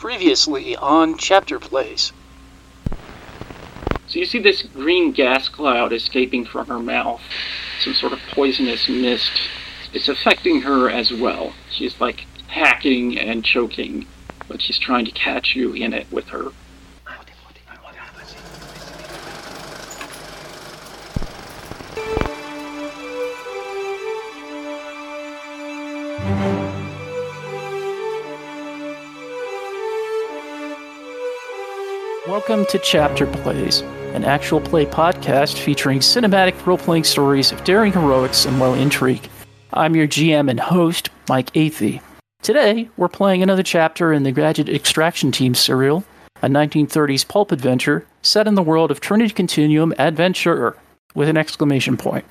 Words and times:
Previously 0.00 0.74
on 0.76 1.18
Chapter 1.18 1.58
Plays. 1.58 2.14
So 4.06 4.18
you 4.18 4.24
see 4.24 4.38
this 4.38 4.62
green 4.62 5.12
gas 5.12 5.46
cloud 5.46 5.92
escaping 5.92 6.46
from 6.46 6.68
her 6.68 6.78
mouth, 6.78 7.20
some 7.80 7.92
sort 7.92 8.14
of 8.14 8.18
poisonous 8.34 8.88
mist. 8.88 9.30
It's 9.92 10.08
affecting 10.08 10.62
her 10.62 10.88
as 10.88 11.12
well. 11.12 11.52
She's 11.70 12.00
like 12.00 12.24
hacking 12.46 13.18
and 13.18 13.44
choking, 13.44 14.06
but 14.48 14.62
she's 14.62 14.78
trying 14.78 15.04
to 15.04 15.12
catch 15.12 15.54
you 15.54 15.74
in 15.74 15.92
it 15.92 16.10
with 16.10 16.28
her. 16.28 16.46
Welcome 32.50 32.66
to 32.70 32.80
Chapter 32.80 33.28
Plays, 33.28 33.82
an 34.12 34.24
actual 34.24 34.60
play 34.60 34.84
podcast 34.84 35.56
featuring 35.56 36.00
cinematic 36.00 36.66
role 36.66 36.78
playing 36.78 37.04
stories 37.04 37.52
of 37.52 37.62
daring 37.62 37.92
heroics 37.92 38.44
and 38.44 38.58
low 38.58 38.74
intrigue. 38.74 39.30
I'm 39.72 39.94
your 39.94 40.08
GM 40.08 40.50
and 40.50 40.58
host, 40.58 41.10
Mike 41.28 41.52
Athey. 41.52 42.02
Today, 42.42 42.88
we're 42.96 43.06
playing 43.06 43.44
another 43.44 43.62
chapter 43.62 44.12
in 44.12 44.24
the 44.24 44.32
Gadget 44.32 44.68
Extraction 44.68 45.30
Team 45.30 45.54
serial, 45.54 46.02
a 46.42 46.48
1930s 46.48 47.28
pulp 47.28 47.52
adventure 47.52 48.04
set 48.22 48.48
in 48.48 48.56
the 48.56 48.64
world 48.64 48.90
of 48.90 48.98
Trinity 48.98 49.32
Continuum 49.32 49.94
Adventure, 49.96 50.76
with 51.14 51.28
an 51.28 51.36
exclamation 51.36 51.96
point. 51.96 52.24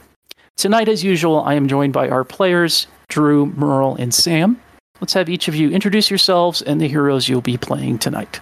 Tonight, 0.57 0.89
as 0.89 1.01
usual, 1.01 1.41
I 1.43 1.53
am 1.53 1.69
joined 1.69 1.93
by 1.93 2.09
our 2.09 2.25
players, 2.25 2.87
Drew, 3.07 3.45
Merle, 3.45 3.95
and 3.95 4.13
Sam. 4.13 4.59
Let's 4.99 5.13
have 5.13 5.29
each 5.29 5.47
of 5.47 5.55
you 5.55 5.69
introduce 5.69 6.11
yourselves 6.11 6.61
and 6.61 6.81
the 6.81 6.89
heroes 6.89 7.29
you'll 7.29 7.39
be 7.39 7.55
playing 7.55 7.99
tonight. 7.99 8.41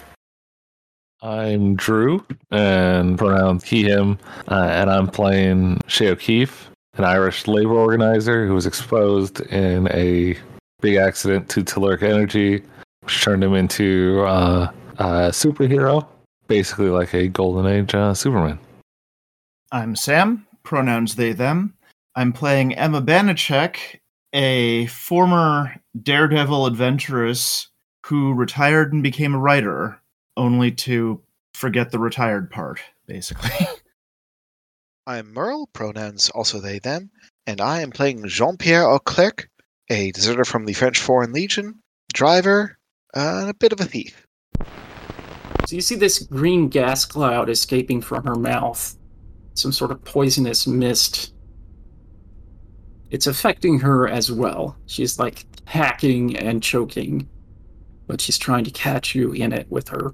I'm 1.21 1.75
Drew, 1.75 2.23
and 2.51 3.17
pronouns 3.17 3.63
he, 3.63 3.83
him, 3.83 4.19
uh, 4.49 4.67
and 4.69 4.89
I'm 4.89 5.07
playing 5.07 5.81
Shay 5.87 6.09
O'Keefe, 6.09 6.69
an 6.93 7.05
Irish 7.05 7.47
labor 7.47 7.73
organizer 7.73 8.45
who 8.45 8.53
was 8.53 8.67
exposed 8.67 9.41
in 9.41 9.87
a 9.93 10.37
big 10.79 10.95
accident 10.97 11.49
to 11.49 11.63
telluric 11.63 12.03
energy, 12.03 12.63
which 13.01 13.21
turned 13.21 13.43
him 13.43 13.55
into 13.55 14.23
uh, 14.27 14.71
a 14.99 15.03
superhero, 15.29 16.05
basically 16.47 16.89
like 16.89 17.13
a 17.15 17.27
golden 17.27 17.65
age 17.65 17.95
uh, 17.95 18.13
Superman. 18.13 18.59
I'm 19.71 19.95
Sam, 19.95 20.45
pronouns 20.61 21.15
they, 21.15 21.33
them. 21.33 21.73
I'm 22.15 22.31
playing 22.31 22.75
Emma 22.75 23.01
Banachek, 23.01 23.99
a 24.33 24.85
former 24.87 25.75
daredevil 25.99 26.67
adventuress 26.67 27.69
who 28.05 28.33
retired 28.33 28.93
and 28.93 29.01
became 29.01 29.33
a 29.33 29.39
writer 29.39 29.99
only 30.37 30.71
to 30.71 31.21
forget 31.53 31.91
the 31.91 31.99
retired 31.99 32.49
part, 32.49 32.79
basically. 33.07 33.67
I'm 35.07 35.33
Merle, 35.33 35.67
pronouns 35.73 36.29
also 36.29 36.59
they, 36.59 36.79
them, 36.79 37.09
and 37.45 37.59
I 37.59 37.81
am 37.81 37.91
playing 37.91 38.27
Jean 38.27 38.57
Pierre 38.57 38.83
Auclerc, 38.83 39.47
a 39.89 40.11
deserter 40.11 40.45
from 40.45 40.65
the 40.65 40.73
French 40.73 40.99
Foreign 40.99 41.31
Legion, 41.31 41.79
driver, 42.13 42.77
uh, 43.15 43.39
and 43.41 43.49
a 43.49 43.53
bit 43.53 43.71
of 43.71 43.79
a 43.79 43.85
thief. 43.85 44.27
So 45.67 45.75
you 45.75 45.81
see 45.81 45.95
this 45.95 46.19
green 46.19 46.69
gas 46.69 47.05
cloud 47.05 47.49
escaping 47.49 48.01
from 48.01 48.23
her 48.25 48.35
mouth, 48.35 48.97
some 49.53 49.71
sort 49.71 49.91
of 49.91 50.03
poisonous 50.03 50.67
mist. 50.67 51.33
It's 53.09 53.27
affecting 53.27 53.79
her 53.79 54.07
as 54.07 54.31
well. 54.31 54.77
She's 54.85 55.17
like 55.17 55.45
hacking 55.65 56.37
and 56.37 56.61
choking, 56.61 57.27
but 58.07 58.21
she's 58.21 58.37
trying 58.37 58.65
to 58.65 58.71
catch 58.71 59.15
you 59.15 59.31
in 59.31 59.51
it 59.53 59.67
with 59.69 59.89
her. 59.89 60.13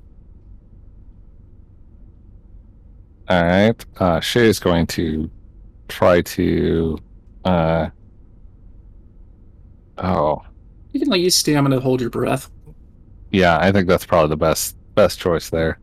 All 3.29 3.43
right. 3.43 3.85
Uh, 3.97 4.19
Shay 4.19 4.47
is 4.47 4.59
going 4.59 4.87
to 4.87 5.29
try 5.87 6.21
to. 6.21 6.97
Uh, 7.45 7.89
oh, 9.97 10.41
You 10.91 10.99
can 10.99 11.09
like 11.09 11.21
use 11.21 11.35
stamina 11.35 11.75
to 11.77 11.81
hold 11.81 12.01
your 12.01 12.09
breath. 12.09 12.49
yeah. 13.31 13.57
I 13.59 13.71
think 13.71 13.87
that's 13.87 14.05
probably 14.05 14.29
the 14.29 14.37
best 14.37 14.75
best 14.95 15.19
choice 15.19 15.49
there. 15.49 15.79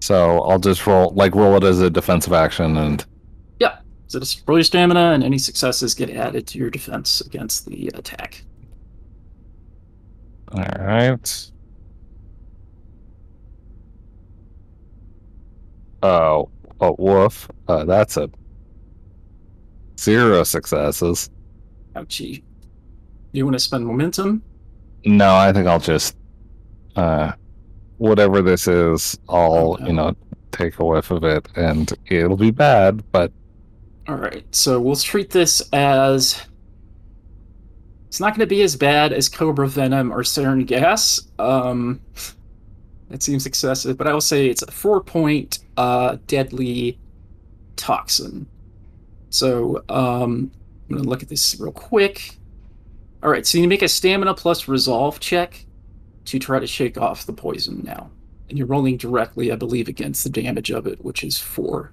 So 0.00 0.40
I'll 0.40 0.58
just 0.58 0.86
roll 0.86 1.10
like 1.14 1.34
roll 1.34 1.56
it 1.56 1.64
as 1.64 1.80
a 1.80 1.88
defensive 1.90 2.32
action, 2.32 2.76
and 2.76 3.04
Yeah. 3.60 3.78
So 4.08 4.18
just 4.18 4.42
roll 4.46 4.58
your 4.58 4.64
stamina, 4.64 5.12
and 5.12 5.22
any 5.22 5.38
successes 5.38 5.94
get 5.94 6.10
added 6.10 6.46
to 6.48 6.58
your 6.58 6.70
defense 6.70 7.20
against 7.20 7.66
the 7.66 7.88
attack. 7.94 8.44
all 10.52 10.64
right. 10.78 11.51
Oh, 16.02 16.50
oh, 16.80 16.96
woof. 16.98 17.48
Uh, 17.68 17.84
that's 17.84 18.16
a 18.16 18.28
zero 19.98 20.42
successes. 20.42 21.30
Ouchie. 21.94 22.42
You 23.32 23.44
want 23.44 23.54
to 23.54 23.60
spend 23.60 23.86
momentum? 23.86 24.42
No, 25.04 25.34
I 25.34 25.52
think 25.52 25.66
I'll 25.66 25.80
just 25.80 26.16
uh 26.96 27.32
whatever 27.98 28.42
this 28.42 28.66
is, 28.68 29.18
I'll, 29.28 29.74
Okay. 29.74 29.86
you 29.86 29.92
know, 29.92 30.14
take 30.50 30.78
a 30.80 30.84
whiff 30.84 31.10
of 31.10 31.24
it 31.24 31.48
and 31.56 31.92
it'll 32.06 32.36
be 32.36 32.50
bad, 32.50 33.02
but 33.12 33.32
All 34.08 34.16
right. 34.16 34.44
So 34.54 34.80
we'll 34.80 34.96
treat 34.96 35.30
this 35.30 35.62
as. 35.72 36.42
It's 38.08 38.20
not 38.20 38.30
going 38.30 38.40
to 38.40 38.46
be 38.46 38.60
as 38.62 38.76
bad 38.76 39.12
as 39.14 39.28
Cobra 39.30 39.66
Venom 39.68 40.12
or 40.12 40.22
Sarin 40.22 40.66
Gas. 40.66 41.28
Um, 41.38 42.00
that 43.12 43.22
seems 43.22 43.44
excessive, 43.44 43.98
but 43.98 44.06
I 44.06 44.14
will 44.14 44.22
say 44.22 44.46
it's 44.46 44.62
a 44.62 44.70
four 44.70 45.02
point 45.02 45.58
uh, 45.76 46.16
deadly 46.26 46.98
toxin. 47.76 48.46
So 49.28 49.84
um, 49.90 50.50
I'm 50.88 50.96
going 50.96 51.02
to 51.02 51.08
look 51.08 51.22
at 51.22 51.28
this 51.28 51.60
real 51.60 51.72
quick. 51.72 52.38
All 53.22 53.30
right. 53.30 53.46
So 53.46 53.58
you 53.58 53.68
make 53.68 53.82
a 53.82 53.88
stamina 53.88 54.32
plus 54.32 54.66
resolve 54.66 55.20
check 55.20 55.66
to 56.24 56.38
try 56.38 56.58
to 56.58 56.66
shake 56.66 56.96
off 56.96 57.26
the 57.26 57.34
poison 57.34 57.82
now. 57.84 58.10
And 58.48 58.56
you're 58.56 58.66
rolling 58.66 58.96
directly, 58.96 59.52
I 59.52 59.56
believe, 59.56 59.88
against 59.88 60.24
the 60.24 60.30
damage 60.30 60.70
of 60.70 60.86
it, 60.86 61.04
which 61.04 61.22
is 61.22 61.38
four. 61.38 61.92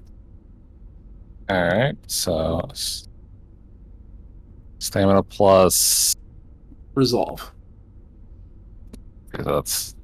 all 1.50 1.64
right. 1.64 1.98
So 2.08 2.62
stamina 4.80 5.24
plus 5.24 6.16
Resolve. 6.96 7.52
that's 9.32 9.96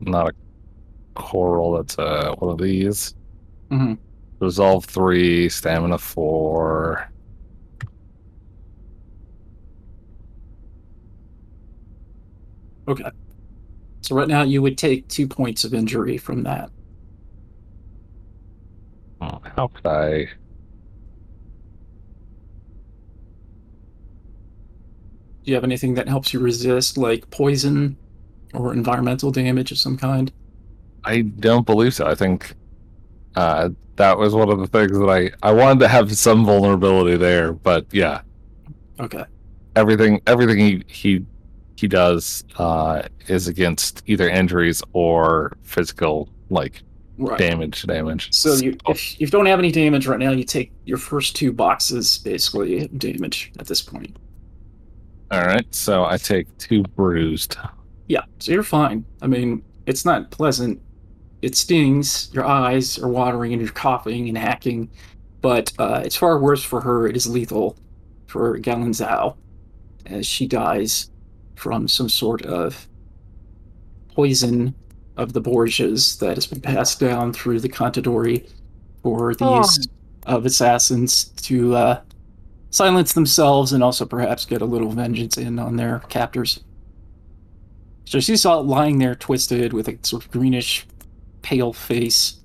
not 0.00 0.28
a 0.28 0.32
core 1.20 1.56
roll, 1.56 1.76
that's 1.76 1.98
uh 1.98 2.34
one 2.38 2.52
of 2.52 2.58
these. 2.58 3.14
hmm 3.70 3.94
Resolve 4.40 4.84
three, 4.86 5.48
stamina 5.48 5.96
four. 5.98 7.10
Okay. 12.88 13.10
So 14.02 14.16
right 14.16 14.28
now 14.28 14.42
you 14.42 14.62
would 14.62 14.78
take 14.78 15.08
two 15.08 15.28
points 15.28 15.64
of 15.64 15.74
injury 15.74 16.18
from 16.18 16.42
that. 16.44 16.70
Oh, 19.20 19.40
how 19.56 19.68
could 19.68 19.86
I 19.86 20.28
Do 25.44 25.50
you 25.50 25.54
have 25.54 25.64
anything 25.64 25.94
that 25.94 26.08
helps 26.08 26.32
you 26.32 26.40
resist, 26.40 26.96
like 26.98 27.28
poison 27.30 27.98
or 28.54 28.72
environmental 28.72 29.30
damage 29.32 29.72
of 29.72 29.78
some 29.78 29.96
kind? 29.98 30.32
I 31.04 31.22
don't 31.22 31.66
believe 31.66 31.94
so. 31.94 32.06
I 32.06 32.14
think 32.14 32.54
uh, 33.34 33.70
that 33.96 34.18
was 34.18 34.34
one 34.34 34.50
of 34.50 34.58
the 34.58 34.66
things 34.66 34.98
that 34.98 35.08
I 35.08 35.30
I 35.46 35.52
wanted 35.52 35.80
to 35.80 35.88
have 35.88 36.16
some 36.16 36.44
vulnerability 36.44 37.16
there, 37.16 37.52
but 37.52 37.86
yeah, 37.92 38.22
Okay. 38.98 39.24
everything 39.76 40.20
everything 40.26 40.58
he 40.58 40.82
he 40.86 41.26
he 41.76 41.88
does 41.88 42.44
uh, 42.58 43.02
is 43.28 43.48
against 43.48 44.02
either 44.06 44.28
injuries 44.28 44.82
or 44.92 45.56
physical 45.62 46.28
like 46.50 46.82
Right. 47.22 47.38
damage 47.38 47.82
damage. 47.82 48.28
So 48.32 48.54
you, 48.54 48.78
if 48.88 49.20
you 49.20 49.26
don't 49.26 49.44
have 49.44 49.58
any 49.58 49.70
damage 49.70 50.06
right 50.06 50.18
now, 50.18 50.30
you 50.30 50.42
take 50.44 50.72
your 50.86 50.96
first 50.96 51.36
two 51.36 51.52
boxes 51.52 52.16
basically 52.16 52.88
damage 52.88 53.52
at 53.58 53.66
this 53.66 53.82
point. 53.82 54.16
all 55.30 55.42
right, 55.44 55.66
so 55.74 56.04
I 56.06 56.16
take 56.16 56.46
two 56.56 56.82
bruised. 56.96 57.56
Yeah, 58.08 58.22
so 58.38 58.52
you're 58.52 58.62
fine. 58.62 59.04
I 59.20 59.26
mean, 59.26 59.62
it's 59.86 60.04
not 60.06 60.30
pleasant. 60.30 60.80
It 61.42 61.56
stings. 61.56 62.30
Your 62.32 62.44
eyes 62.44 62.98
are 62.98 63.08
watering, 63.08 63.52
and 63.52 63.62
you're 63.62 63.72
coughing 63.72 64.28
and 64.28 64.36
hacking. 64.36 64.90
But 65.40 65.72
uh, 65.78 66.02
it's 66.04 66.16
far 66.16 66.38
worse 66.38 66.62
for 66.62 66.80
her. 66.80 67.06
It 67.06 67.16
is 67.16 67.26
lethal 67.26 67.76
for 68.26 68.58
Galen 68.58 68.92
Zhao, 68.92 69.36
as 70.06 70.26
she 70.26 70.46
dies 70.46 71.10
from 71.56 71.88
some 71.88 72.08
sort 72.08 72.42
of 72.42 72.88
poison 74.14 74.74
of 75.16 75.32
the 75.32 75.40
Borgias 75.40 76.18
that 76.18 76.36
has 76.36 76.46
been 76.46 76.60
passed 76.60 77.00
down 77.00 77.32
through 77.32 77.60
the 77.60 77.68
Contedorri 77.68 78.48
for 79.02 79.34
the 79.34 79.56
use 79.56 79.88
of 80.26 80.46
assassins 80.46 81.24
to 81.24 81.74
uh, 81.74 82.00
silence 82.70 83.12
themselves 83.12 83.72
and 83.72 83.82
also 83.82 84.06
perhaps 84.06 84.44
get 84.44 84.62
a 84.62 84.64
little 84.64 84.90
vengeance 84.90 85.36
in 85.36 85.58
on 85.58 85.76
their 85.76 86.00
captors. 86.08 86.60
So 88.04 88.20
she 88.20 88.36
saw 88.36 88.60
it 88.60 88.66
lying 88.66 88.98
there, 88.98 89.14
twisted, 89.14 89.72
with 89.72 89.88
a 89.88 89.98
sort 90.02 90.24
of 90.24 90.30
greenish, 90.30 90.86
pale 91.42 91.72
face, 91.72 92.40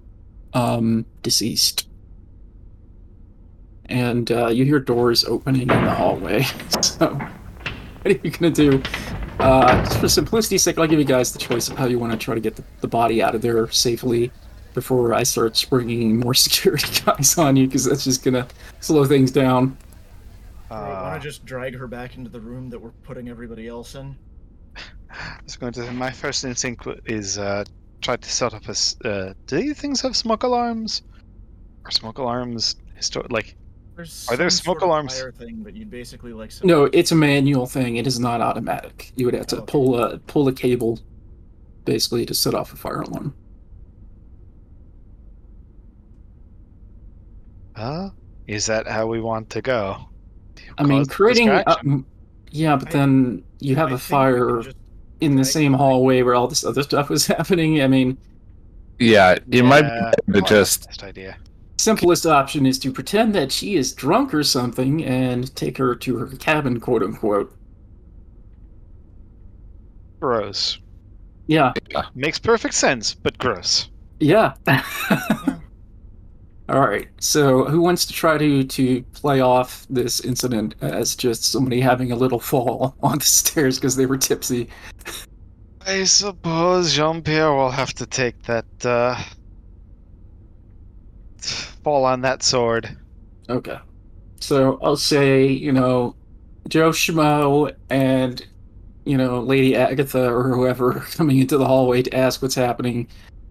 um, 0.53 1.05
deceased. 1.21 1.87
And 3.85 4.31
uh, 4.31 4.47
you 4.47 4.65
hear 4.65 4.79
doors 4.79 5.25
opening 5.25 5.61
in 5.61 5.67
the 5.67 5.93
hallway. 5.93 6.45
So, 6.81 7.13
what 7.13 8.05
are 8.05 8.19
you 8.23 8.29
gonna 8.29 8.51
do? 8.51 8.81
Uh, 9.39 9.83
just 9.83 9.99
for 9.99 10.07
simplicity's 10.07 10.63
sake, 10.63 10.77
I'll 10.77 10.87
give 10.87 10.99
you 10.99 11.05
guys 11.05 11.33
the 11.33 11.39
choice 11.39 11.67
of 11.67 11.77
how 11.77 11.87
you 11.87 11.99
want 11.99 12.13
to 12.13 12.17
try 12.17 12.35
to 12.35 12.39
get 12.39 12.55
the, 12.55 12.63
the 12.81 12.87
body 12.87 13.21
out 13.21 13.35
of 13.35 13.41
there 13.41 13.69
safely 13.71 14.31
before 14.73 15.13
I 15.13 15.23
start 15.23 15.57
springing 15.57 16.19
more 16.19 16.33
security 16.35 17.01
guys 17.03 17.37
on 17.37 17.55
you, 17.55 17.67
because 17.67 17.85
that's 17.85 18.03
just 18.03 18.23
gonna 18.23 18.47
slow 18.79 19.05
things 19.05 19.31
down. 19.31 19.77
Uh, 20.69 20.73
I 20.73 21.01
want 21.01 21.21
to 21.21 21.27
just 21.27 21.45
drag 21.45 21.75
her 21.75 21.87
back 21.87 22.17
into 22.17 22.29
the 22.29 22.39
room 22.39 22.69
that 22.69 22.79
we're 22.79 22.91
putting 23.03 23.29
everybody 23.29 23.67
else 23.67 23.95
in. 23.95 24.15
I 25.09 25.37
was 25.43 25.57
going 25.57 25.73
to. 25.73 25.91
My 25.91 26.11
first 26.11 26.43
instinct 26.43 26.87
is 27.05 27.37
uh, 27.37 27.63
try 28.05 28.15
to 28.15 28.29
set 28.31 28.53
up 28.53 28.63
a. 28.69 28.75
Uh, 29.07 29.33
do 29.47 29.57
these 29.57 29.77
things 29.79 29.99
have 30.01 30.15
smoke 30.15 30.43
alarms? 30.43 31.01
Are 31.85 31.91
smoke 31.91 32.19
alarms 32.19 32.75
histor- 32.99 33.29
like? 33.31 33.55
There's 33.95 34.27
Are 34.29 34.37
there 34.37 34.49
smoke 34.49 34.75
sort 34.79 34.83
of 34.83 34.89
alarms? 34.89 35.13
fire 35.19 35.31
thing, 35.31 35.63
but 35.63 35.73
you'd 35.73 35.89
basically 35.89 36.33
like 36.33 36.51
set 36.51 36.65
No, 36.65 36.85
it's 36.93 37.11
a 37.11 37.15
manual 37.15 37.65
thing. 37.65 37.95
It 37.95 38.05
is 38.05 38.19
not 38.19 38.41
automatic. 38.41 39.11
You 39.15 39.25
would 39.25 39.33
have 39.33 39.47
to 39.47 39.57
Okay. 39.57 39.65
pull 39.71 39.99
a 39.99 40.19
pull 40.19 40.47
a 40.47 40.53
cable, 40.53 40.99
basically, 41.85 42.25
to 42.27 42.33
set 42.33 42.53
off 42.53 42.73
a 42.73 42.75
fire 42.75 43.01
alarm. 43.01 43.33
Uh, 47.75 48.09
is 48.47 48.65
that 48.67 48.87
how 48.87 49.07
we 49.07 49.19
want 49.19 49.49
to 49.49 49.61
go? 49.61 49.97
I 50.77 50.83
mean, 50.83 51.05
creating. 51.05 51.49
Uh, 51.49 51.63
yeah, 52.51 52.75
but 52.75 52.89
I- 52.89 52.91
then 52.91 53.43
you 53.59 53.75
have 53.75 53.91
I 53.91 53.95
a 53.95 53.97
think 53.97 54.01
we 54.01 54.33
can 54.33 54.33
fire 54.37 54.61
just 54.61 54.77
in 55.25 55.35
the 55.35 55.45
same 55.45 55.73
hallway 55.73 56.21
where 56.23 56.35
all 56.35 56.47
this 56.47 56.63
other 56.63 56.83
stuff 56.83 57.09
was 57.09 57.27
happening. 57.27 57.81
I 57.81 57.87
mean, 57.87 58.17
Yeah, 58.99 59.37
it 59.51 59.63
might 59.63 59.83
be 59.83 59.89
Yeah, 59.89 60.11
better 60.27 60.41
to 60.41 60.41
just 60.41 60.87
best 60.87 61.03
idea. 61.03 61.37
simplest 61.79 62.25
option 62.25 62.65
is 62.65 62.77
to 62.79 62.91
pretend 62.91 63.33
that 63.35 63.49
she 63.51 63.75
is 63.75 63.93
drunk 63.93 64.33
or 64.33 64.43
something 64.43 65.03
and 65.05 65.55
take 65.55 65.77
her 65.77 65.95
to 65.95 66.17
her 66.17 66.27
cabin, 66.37 66.79
quote 66.81 67.01
unquote. 67.03 67.57
Gross. 70.21 70.77
Yeah, 71.47 71.73
Makes 72.15 72.39
perfect 72.39 72.73
sense, 72.73 73.13
but 73.13 73.37
gross. 73.37 73.89
yeah. 74.19 74.53
All 76.67 76.79
right. 76.79 77.07
So, 77.19 77.65
who 77.65 77.81
wants 77.81 78.05
to 78.05 78.13
try 78.13 78.37
to 78.37 78.63
to 78.63 79.03
play 79.13 79.39
off 79.41 79.85
this 79.89 80.19
incident 80.21 80.75
as 80.81 81.15
just 81.15 81.45
somebody 81.45 81.79
having 81.79 82.11
a 82.11 82.15
little 82.15 82.39
fall 82.39 82.95
on 83.03 83.19
the 83.19 83.25
stairs 83.25 83.77
because 83.77 83.95
they 83.95 84.05
were 84.05 84.17
tipsy? 84.17 84.69
I 85.85 86.03
suppose 86.05 86.95
Jean 86.95 87.21
Pierre 87.21 87.53
will 87.53 87.69
have 87.69 87.93
to 87.93 88.07
take 88.07 88.41
that. 88.43 88.65
Uh, 88.83 89.21
fall 91.85 92.05
on 92.05 92.21
that 92.21 92.41
sword. 92.41 92.97
Okay. 93.47 93.77
So 94.39 94.79
I'll 94.81 94.97
say, 94.97 95.45
you 95.45 95.71
know, 95.71 96.15
Joe 96.67 96.89
Schmo 96.89 97.71
and, 97.91 98.45
you 99.05 99.17
know, 99.17 99.39
Lady 99.39 99.75
Agatha 99.75 100.33
or 100.33 100.55
whoever 100.55 100.93
coming 101.11 101.37
into 101.37 101.59
the 101.59 101.65
hallway 101.65 102.01
to 102.01 102.15
ask 102.15 102.41
what's 102.41 102.55
happening 102.55 103.07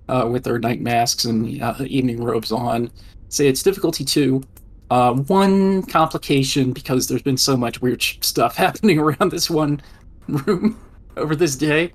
uh, 0.08 0.28
with 0.30 0.44
their 0.44 0.58
night 0.58 0.80
masks 0.80 1.24
and 1.24 1.62
uh, 1.62 1.74
evening 1.86 2.22
robes 2.22 2.52
on. 2.52 2.90
Say 3.28 3.48
it's 3.48 3.62
difficulty 3.62 4.04
two. 4.04 4.42
Uh, 4.90 5.14
one 5.14 5.82
complication 5.84 6.72
because 6.72 7.08
there's 7.08 7.22
been 7.22 7.36
so 7.36 7.56
much 7.56 7.80
weird 7.80 8.02
sh- 8.02 8.18
stuff 8.20 8.56
happening 8.64 8.98
around 8.98 9.30
this 9.30 9.50
one 9.50 9.80
room 10.28 10.78
over 11.16 11.34
this 11.34 11.56
day. 11.56 11.92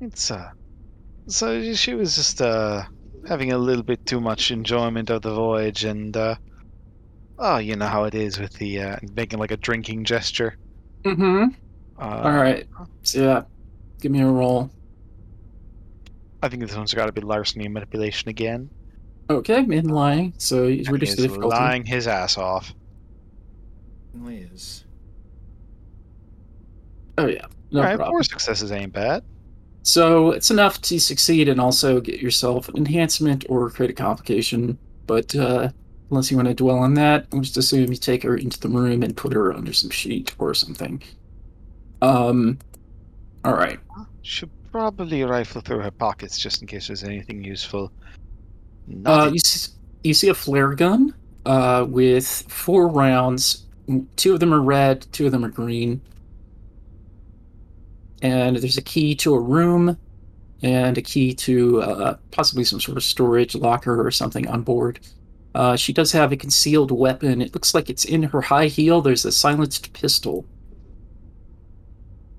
It's 0.00 0.30
uh. 0.30 0.50
So 1.26 1.74
she 1.74 1.94
was 1.94 2.16
just 2.16 2.40
uh 2.40 2.84
having 3.26 3.52
a 3.52 3.58
little 3.58 3.82
bit 3.82 4.04
too 4.06 4.20
much 4.20 4.50
enjoyment 4.50 5.10
of 5.10 5.22
the 5.22 5.34
voyage, 5.34 5.84
and 5.84 6.16
uh, 6.16 6.36
oh, 7.38 7.58
you 7.58 7.76
know 7.76 7.86
how 7.86 8.04
it 8.04 8.14
is 8.14 8.38
with 8.38 8.52
the 8.54 8.80
uh, 8.80 8.96
making 9.14 9.38
like 9.38 9.50
a 9.50 9.56
drinking 9.56 10.04
gesture. 10.04 10.56
Mm-hmm. 11.04 11.44
Uh, 12.00 12.20
All 12.24 12.32
right. 12.32 12.66
So 13.02 13.22
yeah, 13.22 13.42
give 14.00 14.12
me 14.12 14.20
a 14.20 14.26
roll. 14.26 14.70
I 16.42 16.48
think 16.48 16.62
this 16.62 16.76
one's 16.76 16.94
got 16.94 17.06
to 17.06 17.12
be 17.12 17.20
larceny 17.20 17.64
and 17.64 17.74
manipulation 17.74 18.28
again. 18.28 18.70
Okay, 19.30 19.58
in 19.60 19.88
lying. 19.88 20.34
So 20.38 20.66
you 20.66 20.84
And 20.86 20.92
reduce 20.92 21.14
the 21.14 21.22
he's 21.22 21.22
difficulty. 21.22 21.56
lying 21.56 21.84
his 21.84 22.06
ass 22.06 22.38
off. 22.38 22.74
Certainly 24.12 24.42
is. 24.52 24.84
Oh 27.18 27.26
yeah, 27.26 27.46
no 27.70 27.80
All 27.80 27.86
right, 27.86 27.96
problem. 27.96 28.12
four 28.12 28.22
successes 28.22 28.70
ain't 28.72 28.92
bad. 28.92 29.24
So 29.82 30.32
it's 30.32 30.50
enough 30.50 30.80
to 30.82 31.00
succeed 31.00 31.48
and 31.48 31.60
also 31.60 32.00
get 32.00 32.20
yourself 32.20 32.68
an 32.68 32.76
enhancement 32.76 33.44
or 33.48 33.70
create 33.70 33.90
a 33.90 33.94
complication. 33.94 34.78
But 35.06 35.34
uh, 35.34 35.70
unless 36.10 36.30
you 36.30 36.36
want 36.36 36.48
to 36.48 36.54
dwell 36.54 36.78
on 36.78 36.94
that, 36.94 37.26
I'll 37.32 37.40
just 37.40 37.56
assume 37.56 37.90
you 37.90 37.96
take 37.96 38.22
her 38.22 38.36
into 38.36 38.60
the 38.60 38.68
room 38.68 39.02
and 39.02 39.16
put 39.16 39.32
her 39.32 39.52
under 39.52 39.72
some 39.72 39.90
sheet 39.90 40.34
or 40.38 40.54
something. 40.54 41.02
Um, 42.02 42.58
all 43.44 43.54
right. 43.54 43.80
Should 44.22 44.50
probably 44.70 45.22
rifle 45.24 45.60
through 45.60 45.80
her 45.80 45.90
pockets 45.90 46.38
just 46.38 46.60
in 46.60 46.68
case 46.68 46.86
there's 46.86 47.04
anything 47.04 47.44
useful. 47.44 47.92
Uh, 49.04 49.30
you 49.32 49.38
see, 49.38 49.72
you 50.04 50.14
see 50.14 50.28
a 50.28 50.34
flare 50.34 50.74
gun 50.74 51.14
uh, 51.46 51.86
with 51.88 52.26
four 52.48 52.88
rounds. 52.88 53.66
Two 54.16 54.34
of 54.34 54.40
them 54.40 54.52
are 54.52 54.60
red, 54.60 55.06
two 55.12 55.26
of 55.26 55.32
them 55.32 55.44
are 55.44 55.50
green. 55.50 56.00
And 58.22 58.56
there's 58.56 58.78
a 58.78 58.82
key 58.82 59.14
to 59.16 59.34
a 59.34 59.40
room 59.40 59.96
and 60.62 60.98
a 60.98 61.02
key 61.02 61.34
to 61.34 61.82
uh, 61.82 62.16
possibly 62.30 62.64
some 62.64 62.80
sort 62.80 62.96
of 62.96 63.04
storage 63.04 63.54
locker 63.54 64.04
or 64.04 64.10
something 64.10 64.48
on 64.48 64.62
board. 64.62 65.00
Uh, 65.54 65.76
she 65.76 65.92
does 65.92 66.12
have 66.12 66.32
a 66.32 66.36
concealed 66.36 66.90
weapon. 66.90 67.40
It 67.40 67.54
looks 67.54 67.74
like 67.74 67.88
it's 67.88 68.04
in 68.04 68.22
her 68.24 68.40
high 68.40 68.66
heel. 68.66 69.00
There's 69.00 69.24
a 69.24 69.32
silenced 69.32 69.92
pistol 69.92 70.44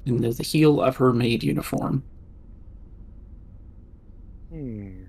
in 0.05 0.21
the, 0.21 0.31
the 0.31 0.43
heel 0.43 0.81
of 0.81 0.97
her 0.97 1.13
maid 1.13 1.43
uniform. 1.43 2.03
Hmm. 4.49 5.03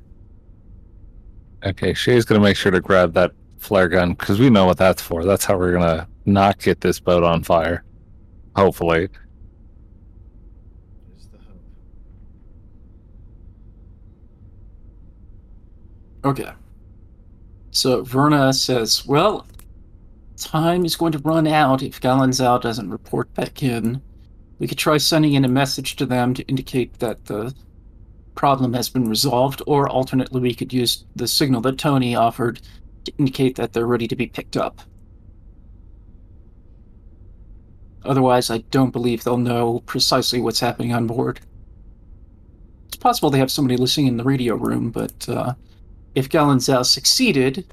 okay. 1.65 1.95
Shay's 1.95 2.25
gonna 2.25 2.41
make 2.41 2.57
sure 2.57 2.73
to 2.73 2.81
grab 2.81 3.15
that 3.15 3.33
flare 3.59 3.89
gun 3.89 4.13
because 4.13 4.39
we 4.39 4.51
know 4.51 4.67
what 4.67 4.77
that's 4.77 5.01
for. 5.03 5.25
That's 5.25 5.45
how 5.45 5.57
we're 5.57 5.73
gonna 5.73 6.09
not 6.27 6.59
get 6.59 6.81
this 6.81 7.01
boat 7.01 7.25
on 7.25 7.43
fire. 7.43 7.85
Hopefully. 8.57 9.09
Is 11.17 11.27
the 11.33 11.39
hope. 11.39 11.59
Okay. 16.25 16.53
So 17.71 18.03
Verna 18.03 18.53
says, 18.53 19.07
well, 19.07 19.47
time 20.37 20.85
is 20.85 20.97
going 20.97 21.13
to 21.13 21.19
run 21.19 21.47
out 21.47 21.83
if 21.83 22.01
Galanzao 22.01 22.61
doesn't 22.61 22.91
report 22.91 23.33
back 23.35 23.63
in. 23.63 24.03
We 24.59 24.67
could 24.67 24.79
try 24.79 24.99
sending 24.99 25.35
in 25.35 25.45
a 25.45 25.49
message 25.49 25.97
to 25.97 26.07
them 26.07 26.35
to 26.35 26.43
indicate 26.45 26.99
that 26.99 27.27
the 27.27 27.55
problem 28.41 28.73
has 28.73 28.89
been 28.89 29.07
resolved, 29.07 29.61
or 29.67 29.87
alternately, 29.87 30.41
we 30.41 30.55
could 30.55 30.73
use 30.73 31.05
the 31.15 31.29
signal 31.29 31.61
that 31.61 31.77
Tony 31.77 32.15
offered 32.17 32.59
to 33.05 33.13
indicate 33.19 33.55
that 33.57 33.75
they're 33.75 33.87
ready 33.87 34.09
to 34.09 34.17
be 34.17 34.27
picked 34.27 34.57
up. 34.57 34.81
Otherwise, 38.03 38.49
I 38.49 38.59
don't 38.71 38.93
believe 38.93 39.23
they'll 39.23 39.37
know 39.37 39.81
precisely 39.81 40.41
what's 40.41 40.59
happening 40.59 40.95
on 40.95 41.07
board. 41.07 41.41
It's 42.87 42.97
possible 42.97 43.29
they 43.29 43.39
have 43.39 43.51
somebody 43.51 43.77
listening 43.77 44.07
in 44.07 44.17
the 44.17 44.25
radio 44.25 44.55
room, 44.55 44.91
but 44.91 45.29
uh, 45.29 45.53
if 46.15 46.31
Galanzao 46.31 46.87
succeeded, 46.87 47.67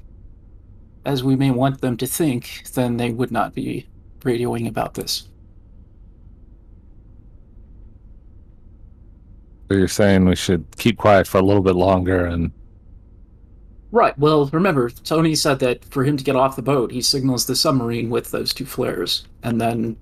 as 1.06 1.24
we 1.24 1.34
may 1.34 1.50
want 1.50 1.80
them 1.80 1.96
to 1.96 2.06
think, 2.06 2.64
then 2.74 2.98
they 2.98 3.10
would 3.10 3.30
not 3.30 3.54
be 3.54 3.86
radioing 4.20 4.68
about 4.68 4.92
this. 4.92 5.28
So 9.68 9.76
you're 9.76 9.88
saying 9.88 10.24
we 10.24 10.36
should 10.36 10.64
keep 10.78 10.96
quiet 10.96 11.26
for 11.26 11.38
a 11.38 11.42
little 11.42 11.62
bit 11.62 11.76
longer 11.76 12.24
and 12.24 12.52
Right. 13.90 14.18
Well, 14.18 14.46
remember, 14.52 14.90
Tony 14.90 15.34
said 15.34 15.60
that 15.60 15.82
for 15.86 16.04
him 16.04 16.18
to 16.18 16.24
get 16.24 16.36
off 16.36 16.56
the 16.56 16.62
boat, 16.62 16.92
he 16.92 17.00
signals 17.00 17.46
the 17.46 17.56
submarine 17.56 18.10
with 18.10 18.30
those 18.30 18.52
two 18.52 18.66
flares, 18.66 19.24
and 19.42 19.58
then 19.58 19.96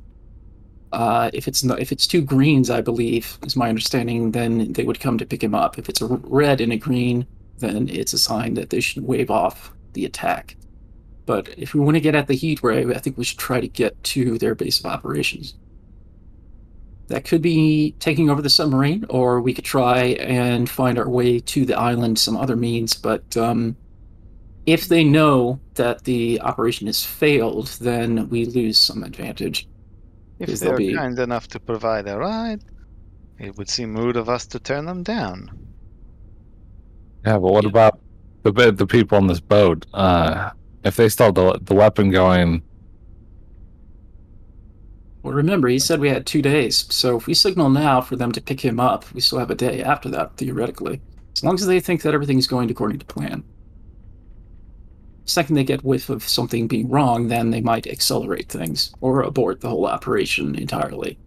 uh, 0.93 1.31
if 1.33 1.47
it's 1.47 1.63
not, 1.63 1.79
if 1.79 1.93
it's 1.93 2.07
two 2.07 2.23
greens, 2.23 2.69
I 2.69 2.81
believe 2.81 3.39
is 3.43 3.55
my 3.55 3.69
understanding, 3.69 4.33
then 4.33 4.73
they 4.73 4.83
would 4.83 4.99
come 4.99 5.19
to 5.19 5.27
pick 5.27 5.43
him 5.43 5.55
up. 5.55 5.79
If 5.79 5.89
it's 5.89 6.03
a 6.03 6.07
red 6.07 6.61
and 6.61 6.73
a 6.73 6.77
green, 6.77 7.27
then 7.59 7.89
it's 7.89 8.13
a 8.13 8.19
sign 8.19 8.55
that 8.55 8.71
they 8.71 8.81
should 8.81 9.07
wave 9.07 9.31
off 9.31 9.73
the 9.93 10.05
attack. 10.05 10.57
But 11.25 11.49
if 11.57 11.75
we 11.75 11.81
want 11.81 11.97
to 11.97 12.01
get 12.01 12.15
at 12.15 12.27
the 12.29 12.35
heat 12.35 12.63
ray, 12.63 12.85
I 12.87 12.99
think 12.99 13.17
we 13.17 13.25
should 13.25 13.39
try 13.39 13.61
to 13.61 13.69
get 13.69 14.03
to 14.05 14.39
their 14.39 14.55
base 14.55 14.81
of 14.81 14.87
operations. 14.87 15.55
That 17.09 17.25
could 17.25 17.43
be 17.43 17.95
taking 18.01 18.31
over 18.31 18.43
the 18.43 18.51
submarine, 18.51 19.05
or 19.11 19.41
we 19.41 19.55
could 19.55 19.65
try 19.65 19.99
and 20.21 20.69
find 20.69 20.99
our 20.99 21.09
way 21.09 21.41
to 21.41 21.65
the 21.65 21.79
island 21.79 22.19
some 22.19 22.37
other 22.37 22.57
means. 22.57 22.95
But 22.95 23.37
um, 23.37 23.77
if 24.67 24.89
they 24.89 25.05
know 25.05 25.63
that 25.75 26.05
the 26.05 26.41
operation 26.43 26.87
has 26.89 27.05
failed, 27.05 27.69
then 27.81 28.29
we 28.29 28.47
lose 28.47 28.81
some 28.81 29.05
advantage. 29.05 29.69
If 30.39 30.59
they're 30.59 30.77
be- 30.77 30.95
kind 30.95 31.19
enough 31.19 31.49
to 31.49 31.61
provide 31.61 32.09
a 32.09 32.19
ride, 32.19 32.63
It 33.39 33.57
would 33.57 33.69
seem 33.71 33.97
rude 33.97 34.17
of 34.17 34.29
us 34.29 34.47
to 34.49 34.61
turn 34.61 34.87
them 34.87 35.03
down. 35.03 35.51
Yeah, 37.25 37.39
but 37.39 37.53
what 37.53 37.65
Yeah. 37.65 37.69
about 37.69 38.01
the 38.45 38.73
the 38.73 38.87
people 38.87 39.19
on 39.19 39.27
this 39.27 39.41
boat? 39.41 39.87
Uh, 39.93 40.51
if 40.85 40.97
they 40.97 41.09
start 41.09 41.35
the 41.35 41.59
the 41.63 41.75
weapon 41.75 42.11
going, 42.11 42.63
Well, 45.27 45.35
remember, 45.35 45.67
he 45.67 45.81
said 45.81 45.99
we 45.99 46.09
had 46.09 46.25
two 46.25 46.41
days, 46.41 46.87
so 46.89 47.17
if 47.17 47.27
we 47.27 47.35
signal 47.35 47.69
now 47.69 48.01
for 48.01 48.15
them 48.15 48.31
to 48.31 48.41
pick 48.41 48.61
him 48.61 48.79
up, 48.79 49.13
we 49.13 49.21
still 49.21 49.41
have 49.41 49.51
a 49.51 49.57
day 49.57 49.83
after 49.83 50.09
that, 50.11 50.37
theoretically. 50.37 51.01
As 51.35 51.43
long 51.43 51.57
as 51.57 51.67
they 51.67 51.81
think 51.81 52.03
that 52.03 52.15
everything's 52.15 52.47
going 52.47 52.71
according 52.71 53.01
to 53.01 53.07
plan. 53.07 53.43
Second, 55.25 55.57
they 55.57 55.65
get 55.65 55.83
whiff 55.83 56.11
of 56.11 56.23
something 56.23 56.69
being 56.69 56.89
wrong, 56.89 57.27
then 57.27 57.51
they 57.51 57.61
might 57.61 57.89
accelerate 57.89 58.49
things 58.49 58.95
or 59.01 59.23
abort 59.23 59.63
the 59.63 59.69
whole 59.69 59.87
operation 59.87 60.55
entirely, 60.55 61.19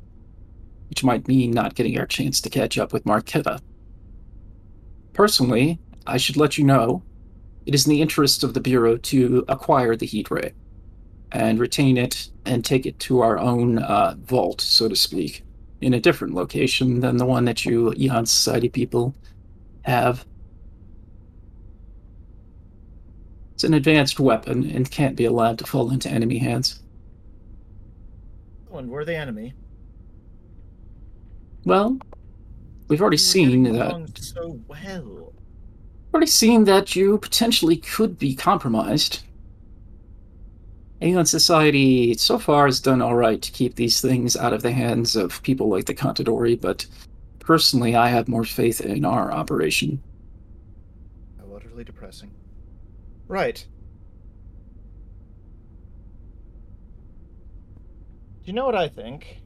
which 0.88 1.03
might 1.03 1.27
mean 1.27 1.51
not 1.51 1.75
getting 1.75 2.00
our 2.00 2.08
chance 2.08 2.39
to 2.39 2.50
catch 2.50 2.77
up 2.77 2.94
with 2.94 3.03
Marketa. 3.03 3.60
Personally, 5.12 5.77
I 6.08 6.15
should 6.15 6.38
let 6.38 6.58
you 6.58 6.63
know 6.63 7.03
it 7.65 7.75
is 7.75 7.86
in 7.86 7.91
the 7.91 8.01
interest 8.01 8.46
of 8.46 8.53
the 8.53 8.62
Bureau 8.62 8.96
to 8.96 9.44
acquire 9.50 9.98
the 9.98 10.06
heat 10.06 10.32
ray 10.32 10.53
and 11.31 11.59
retain 11.59 11.98
it 11.98 12.29
and 12.45 12.63
take 12.65 12.86
it 12.86 13.00
to 13.00 13.21
our 13.21 13.38
own 13.38 13.79
uh, 13.79 14.15
vault, 14.24 14.62
so 14.62 14.88
to 14.88 14.95
speak, 14.95 15.43
in 15.81 15.93
a 15.93 16.00
different 16.00 16.33
location 16.33 17.00
than 17.00 17.17
the 17.17 17.25
one 17.25 17.45
that 17.45 17.65
you 17.65 17.93
Aeon 17.98 18.25
Society 18.25 18.69
people 18.69 19.15
have. 19.83 20.25
It's 23.53 23.63
an 23.63 23.74
advanced 23.74 24.19
weapon 24.19 24.69
and 24.71 24.89
can't 24.89 25.15
be 25.15 25.25
allowed 25.25 25.59
to 25.59 25.65
fall 25.65 25.91
into 25.91 26.09
enemy 26.09 26.38
hands. 26.38 26.81
And 28.71 28.89
we're 28.89 29.03
the 29.05 29.15
enemy. 29.15 29.53
Well, 31.65 31.98
we've 32.88 33.01
already 33.01 33.15
We 33.15 33.17
were 33.17 33.17
seen 33.17 33.63
that. 33.63 34.17
so 34.19 34.59
well. 34.67 35.33
Already 36.13 36.27
seen 36.27 36.63
that 36.63 36.95
you 36.95 37.17
potentially 37.17 37.77
could 37.77 38.17
be 38.17 38.33
compromised. 38.36 39.24
Aeon 41.01 41.25
Society 41.25 42.13
so 42.15 42.38
far 42.38 42.65
has 42.65 42.82
done 42.82 43.01
all 43.01 43.15
right 43.15 43.41
to 43.41 43.51
keep 43.51 43.75
these 43.75 44.01
things 44.01 44.36
out 44.36 44.51
of 44.51 44.62
the 44.62 44.72
hands 44.72 45.15
of 45.15 45.41
people 45.44 45.70
like 45.70 45.86
the 45.86 45.94
Contedorri, 45.94 46.60
but 46.60 46.86
personally, 47.39 47.96
I 47.96 48.10
have 48.10 48.27
more 48.27 48.44
faith 48.44 48.82
in 48.82 49.06
our 49.06 49.32
operation. 49.32 50.01
How 51.38 51.56
utterly 51.56 51.86
depressing. 51.86 52.32
Right. 53.29 53.65
Do 58.44 58.46
you 58.46 58.53
know 58.53 58.65
what 58.65 58.75
I 58.75 58.89
think? 58.89 59.41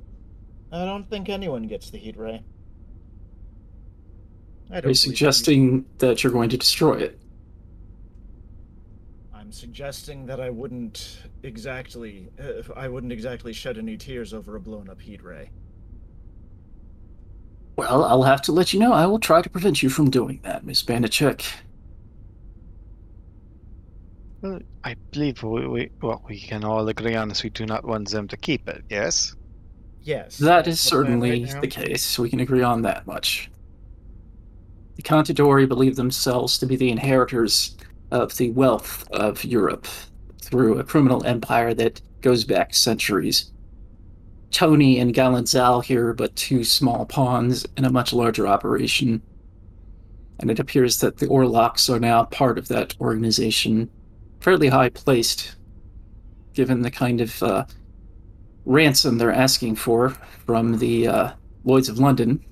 I 0.71 0.85
don't 0.85 1.07
think 1.07 1.29
anyone 1.29 1.67
gets 1.67 1.91
the 1.91 1.99
heat 1.99 2.17
ray. 2.17 2.41
I 4.71 4.79
Are 4.79 4.87
you 4.87 4.95
suggesting 4.95 5.85
that 5.99 6.23
you're 6.23 6.33
going 6.33 6.49
to 6.49 6.57
destroy 6.57 6.95
it? 6.95 7.19
I'm 9.53 9.59
suggesting 9.59 10.25
that 10.25 10.39
I 10.39 10.49
wouldn't 10.49 11.19
exactly, 11.43 12.27
uh, 12.39 12.63
I 12.75 12.87
wouldn't 12.87 13.13
exactly 13.13 13.53
shed 13.53 13.77
any 13.77 13.95
tears 13.97 14.33
over 14.33 14.55
a 14.55 14.59
blown-up 14.59 14.99
heat 14.99 15.23
ray. 15.23 15.51
Well, 17.75 18.03
I'll 18.03 18.23
have 18.23 18.41
to 18.43 18.51
let 18.51 18.73
you 18.73 18.79
know. 18.79 18.93
I 18.93 19.05
will 19.05 19.19
try 19.19 19.43
to 19.43 19.49
prevent 19.51 19.83
you 19.83 19.89
from 19.89 20.09
doing 20.09 20.39
that, 20.41 20.65
Miss 20.65 20.81
Banachek. 20.81 21.45
Well, 24.41 24.59
I 24.83 24.95
believe 25.11 25.43
we, 25.43 25.67
we 25.67 25.91
what 25.99 26.27
we 26.27 26.39
can 26.39 26.63
all 26.63 26.89
agree 26.89 27.13
on 27.13 27.29
is 27.29 27.43
we 27.43 27.51
do 27.51 27.67
not 27.67 27.85
want 27.85 28.09
them 28.09 28.27
to 28.29 28.37
keep 28.37 28.67
it. 28.67 28.83
Yes. 28.89 29.35
Yes. 30.01 30.39
That's 30.39 30.67
is 30.67 30.83
the 30.83 30.89
plan 30.89 31.05
certainly 31.05 31.45
right 31.45 31.61
the 31.61 31.67
case. 31.67 32.17
We 32.17 32.31
can 32.31 32.39
agree 32.39 32.63
on 32.63 32.81
that 32.81 33.05
much. 33.05 33.51
The 34.95 35.03
Contedorri 35.03 35.67
believe 35.67 35.95
themselves 35.95 36.57
to 36.57 36.65
be 36.65 36.75
the 36.75 36.89
inheritors 36.89 37.77
of 38.13 38.37
the 38.37 38.51
wealth 38.51 39.09
of 39.11 39.43
Europe 39.43 39.87
through 40.39 40.77
a 40.77 40.83
criminal 40.83 41.25
empire 41.25 41.73
that 41.73 41.99
goes 42.21 42.43
back 42.45 42.75
centuries. 42.75 43.51
Tony 44.51 44.99
and 44.99 45.15
Galanzal 45.15 45.83
here 45.83 46.13
but 46.13 46.35
two 46.35 46.63
small 46.63 47.05
pawns 47.07 47.65
in 47.75 47.85
a 47.85 47.91
much 47.91 48.13
larger 48.13 48.47
operation. 48.47 49.21
And 50.39 50.51
it 50.51 50.59
appears 50.59 50.99
that 50.99 51.17
the 51.17 51.25
Orloks 51.25 51.89
are 51.89 51.99
now 51.99 52.25
part 52.25 52.59
of 52.59 52.67
that 52.67 52.95
organization, 53.01 53.89
fairly 54.41 54.67
high 54.67 54.89
placed, 54.89 55.55
given 56.53 56.83
the 56.83 56.91
kind 56.91 57.19
of 57.19 57.41
uh, 57.41 57.65
ransom 58.65 59.17
they're 59.17 59.31
asking 59.31 59.75
for 59.75 60.11
from 60.45 60.77
the 60.77 61.07
uh, 61.07 61.31
Lloyds 61.63 61.89
of 61.89 61.97
London. 61.97 62.45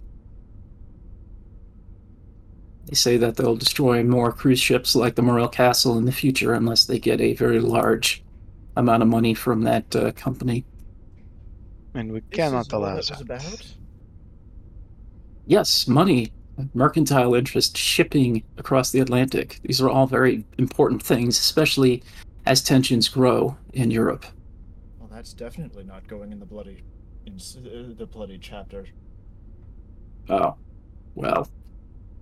They 2.91 2.95
say 2.95 3.15
that 3.15 3.38
they'll 3.38 3.55
destroy 3.55 4.03
more 4.03 4.33
cruise 4.33 4.60
ships 4.60 4.98
like 4.98 5.15
the 5.15 5.21
Morro 5.21 5.48
Castle 5.48 5.98
in 5.98 6.03
the 6.03 6.12
future 6.12 6.53
unless 6.53 6.83
they 6.83 7.00
get 7.00 7.21
a 7.21 7.33
very 7.36 7.62
large 7.62 8.21
amount 8.75 9.01
of 9.01 9.07
money 9.07 9.33
from 9.33 9.62
that 9.62 9.95
uh, 9.95 10.12
company. 10.12 10.65
And 11.93 12.12
we 12.12 12.19
This 12.19 12.36
cannot 12.36 12.69
allow 12.74 12.95
that. 12.95 13.21
about? 13.21 13.75
Yes, 15.45 15.88
money, 15.88 16.33
mercantile 16.74 17.33
interest, 17.33 17.77
shipping 17.77 18.43
across 18.57 18.91
the 18.91 19.00
Atlantic. 19.00 19.62
These 19.63 19.79
are 19.79 19.89
all 19.89 20.05
very 20.05 20.43
important 20.57 21.01
things, 21.01 21.39
especially 21.39 22.03
as 22.45 22.62
tensions 22.62 23.07
grow 23.07 23.55
in 23.71 23.89
Europe. 23.89 24.25
Well, 25.00 25.07
that's 25.10 25.31
definitely 25.31 25.86
not 25.86 26.05
going 26.10 26.33
in 26.33 26.41
the 26.41 26.45
bloody, 26.45 26.83
in 27.25 27.36
uh, 27.36 27.93
the 27.98 28.05
bloody 28.05 28.38
chapter. 28.38 28.86
Oh, 30.27 30.57
well. 31.15 31.48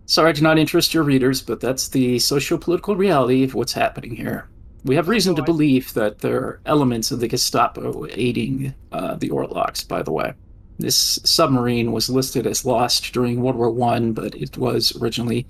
Sorry 0.10 0.34
to 0.34 0.42
not 0.42 0.58
interest 0.58 0.92
your 0.92 1.04
readers, 1.04 1.40
but 1.40 1.60
that's 1.60 1.90
the 1.90 2.18
socio-political 2.18 2.96
reality 2.96 3.44
of 3.44 3.54
what's 3.54 3.74
happening 3.74 4.16
here. 4.16 4.50
We 4.84 4.96
have 4.96 5.08
reason 5.08 5.36
to 5.36 5.44
believe 5.44 5.94
that 5.94 6.18
there 6.18 6.38
are 6.38 6.62
elements 6.66 7.12
of 7.12 7.20
the 7.20 7.28
Gestapo 7.28 8.08
aiding 8.10 8.74
uh, 8.92 9.18
the 9.18 9.30
Orloks, 9.30 9.88
by 9.88 10.02
the 10.02 10.12
way. 10.12 10.34
This 10.80 11.20
submarine 11.24 11.92
was 11.92 12.10
listed 12.10 12.48
as 12.48 12.66
lost 12.66 13.14
during 13.14 13.44
World 13.44 13.58
War 13.58 13.70
One, 13.70 14.14
but 14.14 14.34
it 14.34 14.58
was 14.58 15.00
originally 15.00 15.46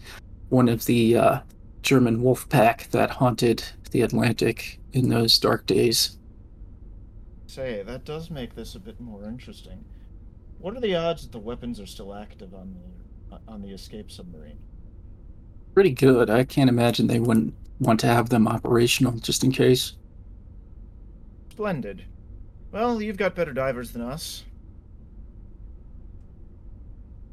one 0.50 0.68
of 0.68 0.84
the 0.84 1.16
uh, 1.16 1.40
German 1.82 2.22
wolf 2.22 2.50
pack 2.50 2.90
that 2.90 3.12
haunted 3.12 3.64
the 3.92 4.02
Atlantic 4.02 4.78
in 4.92 5.08
those 5.08 5.40
dark 5.40 5.68
days. 5.68 6.18
Say, 7.48 7.82
that 7.84 8.04
does 8.04 8.30
make 8.30 8.56
this 8.56 8.76
a 8.76 8.80
bit 8.80 9.00
more 9.00 9.24
interesting. 9.24 9.86
What 10.58 10.76
are 10.76 10.82
the 10.82 10.98
odds 10.98 11.22
that 11.22 11.32
the 11.32 11.40
weapons 11.40 11.80
are 11.80 11.86
still 11.86 12.14
active 12.14 12.54
on 12.54 12.74
the 12.74 13.09
on 13.48 13.62
the 13.62 13.70
escape 13.70 14.12
submarine? 14.12 14.60
Pretty 15.74 15.92
good. 15.92 16.30
I 16.30 16.44
can't 16.44 16.70
imagine 16.70 17.08
they 17.08 17.20
wouldn't 17.20 17.54
want 17.80 18.00
to 18.02 18.08
have 18.08 18.30
them 18.30 18.48
operational 18.48 19.14
just 19.20 19.44
in 19.44 19.52
case. 19.52 19.94
Splendid. 21.52 22.06
Well, 22.72 23.02
you've 23.02 23.18
got 23.18 23.36
better 23.36 23.54
divers 23.54 23.92
than 23.92 24.02
us. 24.02 24.44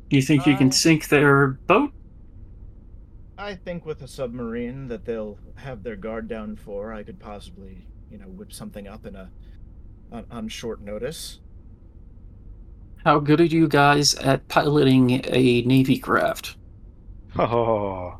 Do 0.09 0.17
you 0.17 0.23
think 0.23 0.47
you 0.47 0.57
can 0.57 0.69
Uh, 0.69 0.73
sink 0.73 1.09
their 1.09 1.49
boat? 1.67 1.93
I 3.39 3.55
think 3.55 3.85
with 3.85 4.03
a 4.03 4.09
submarine 4.09 4.89
that 4.89 5.05
they'll 5.05 5.39
have 5.57 5.83
their 5.83 5.97
guard 5.97 6.29
down 6.29 6.57
for, 6.57 6.93
I 6.93 7.03
could 7.03 7.19
possibly, 7.19 7.87
you 8.11 8.19
know, 8.19 8.27
whip 8.29 8.53
something 8.53 8.87
up 8.87 9.05
in 9.05 9.15
a 9.17 9.31
on, 10.11 10.25
on 10.31 10.49
short 10.49 10.81
notice. 10.81 11.41
How 13.07 13.21
good 13.21 13.41
are 13.41 13.45
you 13.45 13.69
guys 13.69 14.17
at 14.17 14.49
piloting 14.49 15.21
a 15.33 15.63
navy 15.63 15.97
craft? 15.97 16.57
Oh. 17.39 18.19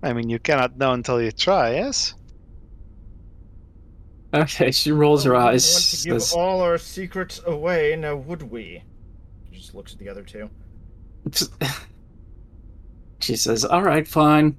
I 0.00 0.12
mean, 0.12 0.30
you 0.30 0.38
cannot 0.38 0.78
know 0.78 0.92
until 0.92 1.20
you 1.20 1.32
try. 1.32 1.72
Yes. 1.72 2.14
Okay, 4.32 4.70
she 4.70 4.92
rolls 4.92 5.24
her 5.24 5.32
Well, 5.32 5.48
we 5.48 5.54
eyes. 5.54 5.72
Want 5.72 5.84
to 6.02 6.08
give 6.08 6.22
says- 6.22 6.32
all 6.34 6.60
our 6.60 6.78
secrets 6.78 7.40
away, 7.44 7.96
now 7.96 8.14
would 8.14 8.44
we? 8.44 8.84
She 9.50 9.58
just 9.58 9.74
looks 9.74 9.92
at 9.92 9.98
the 9.98 10.08
other 10.08 10.22
two. 10.22 10.48
she 13.18 13.34
says, 13.34 13.64
"All 13.64 13.82
right, 13.82 14.06
fine. 14.06 14.56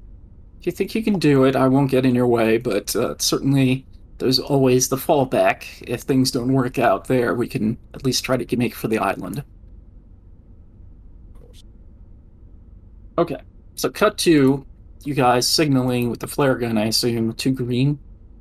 If 0.59 0.65
you 0.65 0.73
think 0.73 0.93
you 0.93 1.03
can 1.03 1.19
do 1.19 1.45
it, 1.45 1.55
I 1.55 1.69
won't 1.69 1.89
get 1.89 2.05
in 2.05 2.13
your 2.15 2.27
way. 2.27 2.57
But 2.57 2.93
uh, 2.97 3.15
certainly, 3.17 3.85
there's 4.21 4.39
always 4.39 4.87
the 4.87 4.95
fallback. 4.95 5.65
If 5.87 6.01
things 6.01 6.31
don't 6.31 6.53
work 6.53 6.79
out 6.79 7.07
there, 7.07 7.35
we 7.35 7.47
can 7.47 7.77
at 7.93 8.05
least 8.05 8.23
try 8.23 8.37
to 8.37 8.57
make 8.57 8.75
for 8.75 8.87
the 8.87 8.97
island." 8.97 9.43
Okay, 13.17 13.41
so 13.75 13.89
cut 13.89 14.17
to 14.19 14.65
you 15.03 15.13
guys 15.13 15.47
signaling 15.47 16.09
with 16.09 16.19
the 16.19 16.27
flare 16.27 16.55
gun. 16.55 16.77
I 16.77 16.85
assume 16.85 17.33
two 17.33 17.51
green 17.51 17.99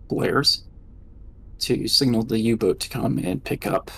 flares 0.09 0.65
to 1.61 1.89
signal 1.89 2.23
the 2.23 2.39
U-boat 2.39 2.81
to 2.81 2.89
come 2.89 3.19
and 3.19 3.43
pick 3.43 3.67
up 3.67 3.91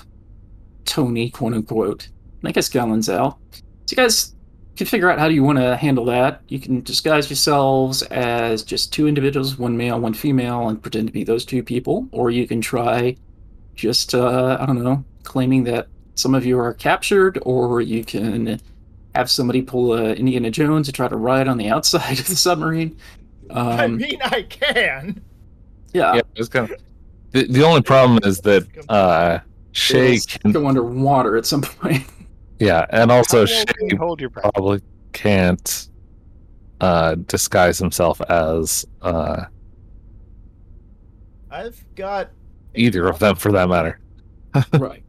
Tony, 0.85 1.31
quote 1.31 1.55
unquote. 1.55 2.09
I 2.45 2.53
guess 2.53 2.69
Galanzel. 2.69 3.37
So 3.53 3.63
you 3.91 3.97
guys 3.97 4.35
can 4.77 4.87
figure 4.87 5.11
out 5.11 5.19
how 5.19 5.29
do 5.29 5.35
you 5.35 5.43
want 5.45 5.59
to 5.59 5.77
handle 5.77 6.05
that. 6.07 6.43
You 6.49 6.59
can 6.61 6.81
disguise 6.83 7.29
yourselves 7.29 8.03
as 8.05 8.63
just 8.63 8.93
two 8.93 9.07
individuals, 9.07 9.59
one 9.59 9.77
male, 9.77 10.01
one 10.01 10.15
female, 10.15 10.69
and 10.69 10.81
pretend 10.83 11.09
to 11.09 11.13
be 11.13 11.25
those 11.25 11.45
two 11.45 11.63
people, 11.63 12.09
or 12.13 12.31
you 12.31 12.47
can 12.49 12.61
try 12.61 13.17
just 13.75 14.15
uh, 14.15 14.57
I 14.61 14.67
don't 14.67 14.83
know, 14.83 15.05
claiming 15.25 15.65
that 15.65 15.89
some 16.15 16.35
of 16.35 16.45
you 16.47 16.59
are 16.59 16.75
captured, 16.75 17.39
or 17.43 17.81
you 17.81 18.05
can 18.05 18.61
have 19.15 19.31
somebody 19.31 19.63
pull 19.63 19.95
a 19.95 20.15
Indiana 20.15 20.51
Jones 20.51 20.89
and 20.89 20.95
try 20.95 21.09
to 21.09 21.17
ride 21.17 21.49
on 21.49 21.59
the 21.59 21.69
outside 21.69 22.19
of 22.21 22.27
the 22.27 22.37
submarine. 22.37 22.97
I 23.51 23.85
Um, 23.85 23.97
mean, 23.97 24.21
I 24.23 24.43
can. 24.43 25.23
yeah, 25.93 26.15
yeah, 26.17 26.23
it's 26.37 26.49
kind 26.49 26.71
of. 26.71 26.77
The, 27.33 27.47
the 27.47 27.63
only 27.65 27.83
problem 27.83 28.19
is 28.25 28.41
that 28.43 28.67
uh, 28.89 29.39
Shay 29.73 30.19
can, 30.21 30.53
go 30.53 30.67
underwater 30.67 31.37
at 31.37 31.47
some 31.47 31.63
point. 31.63 32.05
Yeah, 32.63 32.87
and 32.91 33.11
also 33.11 33.41
How 33.41 33.47
Shay 33.47 33.65
you 33.81 33.97
hold 33.99 34.21
your 34.21 34.31
breath? 34.31 34.53
probably 34.55 34.81
can't 35.13 35.89
uh, 36.81 37.17
disguise 37.27 37.79
himself 37.79 38.21
as 38.29 38.87
uh, 39.03 39.45
I've 41.51 41.85
got 41.95 42.31
either 42.75 43.09
of 43.09 43.19
them, 43.19 43.37
for 43.37 43.53
that 43.53 43.69
matter. 43.69 44.01
right. 44.73 45.05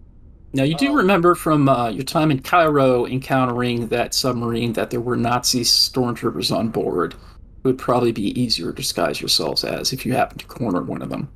Now 0.54 0.64
you 0.64 0.76
do 0.76 0.92
Um, 0.92 0.96
remember 0.96 1.36
from 1.36 1.68
uh, 1.70 1.90
your 1.90 2.04
time 2.04 2.32
in 2.32 2.42
Cairo 2.42 3.06
encountering 3.08 3.88
that 3.88 4.14
submarine 4.14 4.74
that 4.74 4.90
there 4.92 5.02
were 5.02 5.16
Nazi 5.18 5.62
stormtroopers 5.62 6.56
on 6.56 6.70
board. 6.70 7.14
It 7.14 7.20
would 7.68 7.78
probably 7.80 8.12
be 8.12 8.40
easier 8.40 8.68
to 8.68 8.74
disguise 8.76 9.22
yourselves 9.22 9.64
as 9.64 9.94
if 9.94 10.06
you 10.06 10.14
happened 10.14 10.42
to 10.42 10.48
corner 10.48 10.84
one 10.84 11.02
of 11.02 11.10
them. 11.10 11.32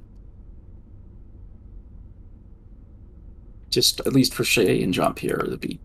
Just 3.71 3.99
at 4.01 4.13
least 4.13 4.33
for 4.33 4.43
Shay 4.43 4.81
and 4.83 4.93
Jean 4.93 5.13
Pierre, 5.13 5.39
it'd 5.45 5.59
be 5.61 5.79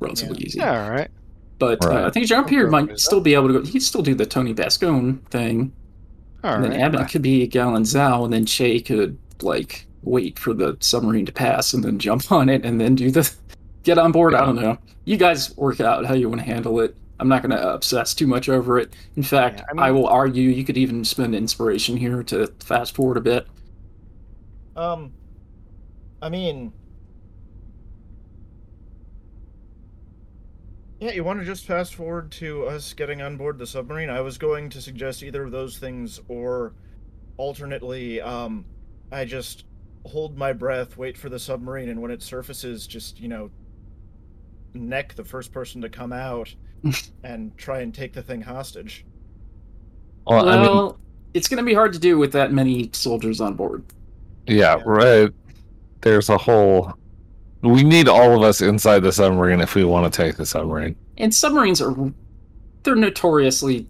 relatively 0.00 0.38
easy. 0.44 0.58
Yeah, 0.58 0.84
all 0.84 0.90
right. 0.90 1.10
But 1.58 1.82
Right. 1.84 2.04
uh, 2.04 2.06
I 2.06 2.10
think 2.10 2.26
Jean 2.26 2.44
Pierre 2.44 2.68
might 2.68 2.90
is 2.90 3.04
still 3.04 3.20
be 3.20 3.34
able 3.34 3.48
to 3.48 3.54
go. 3.54 3.62
He'd 3.62 3.80
still 3.82 4.02
do 4.02 4.14
the 4.14 4.26
Tony 4.26 4.54
Bascone 4.54 5.22
thing, 5.30 5.72
All 6.44 6.54
and 6.54 6.64
then 6.72 6.92
right. 6.92 7.10
Could 7.10 7.22
be 7.22 7.46
Galen 7.46 7.84
Zhao, 7.84 8.24
and 8.24 8.32
then 8.32 8.44
Shay 8.46 8.80
could 8.80 9.16
like 9.42 9.86
wait 10.02 10.38
for 10.38 10.54
the 10.54 10.76
submarine 10.80 11.26
to 11.26 11.32
pass 11.32 11.72
and 11.74 11.82
then 11.82 11.98
jump 11.98 12.30
on 12.32 12.48
it 12.48 12.64
and 12.64 12.80
then 12.80 12.94
do 12.94 13.10
the 13.10 13.30
get 13.84 13.98
on 13.98 14.12
board. 14.12 14.34
I 14.34 14.44
don't 14.44 14.56
know. 14.56 14.76
You 15.04 15.16
guys 15.16 15.56
work 15.56 15.80
out 15.80 16.04
how 16.04 16.14
you 16.14 16.28
want 16.28 16.40
to 16.40 16.46
handle 16.46 16.78
it. 16.80 16.94
I'm 17.18 17.28
not 17.28 17.40
going 17.42 17.52
to 17.56 17.72
obsess 17.72 18.12
too 18.12 18.26
much 18.26 18.48
over 18.50 18.78
it. 18.78 18.92
In 19.16 19.22
fact, 19.22 19.62
Yeah, 19.74 19.80
I, 19.82 19.88
I 19.88 19.90
will 19.90 20.06
argue 20.08 20.50
you 20.50 20.64
could 20.64 20.76
even 20.76 21.02
spend 21.04 21.34
inspiration 21.34 21.96
here 21.96 22.22
to 22.24 22.48
fast 22.60 22.94
forward 22.94 23.16
a 23.16 23.20
bit. 23.22 23.46
Um, 24.76 25.12
I 26.20 26.28
mean, 26.28 26.72
yeah, 31.00 31.12
you 31.12 31.24
want 31.24 31.40
to 31.40 31.44
just 31.44 31.66
fast 31.66 31.94
forward 31.94 32.30
to 32.32 32.66
us 32.66 32.92
getting 32.92 33.20
on 33.20 33.36
board 33.36 33.58
the 33.58 33.66
submarine? 33.66 34.08
I 34.08 34.20
was 34.20 34.38
going 34.38 34.70
to 34.70 34.80
suggest 34.80 35.22
either 35.22 35.44
of 35.44 35.52
those 35.52 35.78
things, 35.78 36.20
or 36.28 36.74
alternately, 37.36 38.20
um, 38.20 38.64
I 39.12 39.24
just 39.24 39.64
hold 40.06 40.38
my 40.38 40.52
breath, 40.52 40.96
wait 40.96 41.18
for 41.18 41.28
the 41.28 41.38
submarine, 41.38 41.88
and 41.88 42.00
when 42.00 42.10
it 42.10 42.22
surfaces, 42.22 42.86
just 42.86 43.20
you 43.20 43.28
know, 43.28 43.50
neck 44.74 45.14
the 45.14 45.24
first 45.24 45.52
person 45.52 45.82
to 45.82 45.88
come 45.88 46.12
out 46.12 46.54
and 47.24 47.56
try 47.58 47.80
and 47.80 47.94
take 47.94 48.12
the 48.12 48.22
thing 48.22 48.40
hostage. 48.40 49.04
Well, 50.26 50.48
I 50.48 50.56
mean, 50.56 50.62
well, 50.62 50.98
it's 51.34 51.48
going 51.48 51.58
to 51.58 51.64
be 51.64 51.74
hard 51.74 51.92
to 51.92 51.98
do 51.98 52.18
with 52.18 52.32
that 52.32 52.52
many 52.52 52.90
soldiers 52.92 53.40
on 53.40 53.54
board. 53.54 53.84
yeah, 54.46 54.80
right. 54.84 55.30
There's 56.00 56.28
a 56.28 56.38
whole. 56.38 56.94
We 57.62 57.82
need 57.82 58.08
all 58.08 58.36
of 58.36 58.42
us 58.42 58.60
inside 58.60 59.00
the 59.00 59.12
submarine 59.12 59.60
if 59.60 59.74
we 59.74 59.84
want 59.84 60.12
to 60.12 60.16
take 60.22 60.36
the 60.36 60.46
submarine. 60.46 60.94
And 61.18 61.34
submarines 61.34 61.80
are 61.80 61.94
they're 62.82 62.94
notoriously 62.94 63.88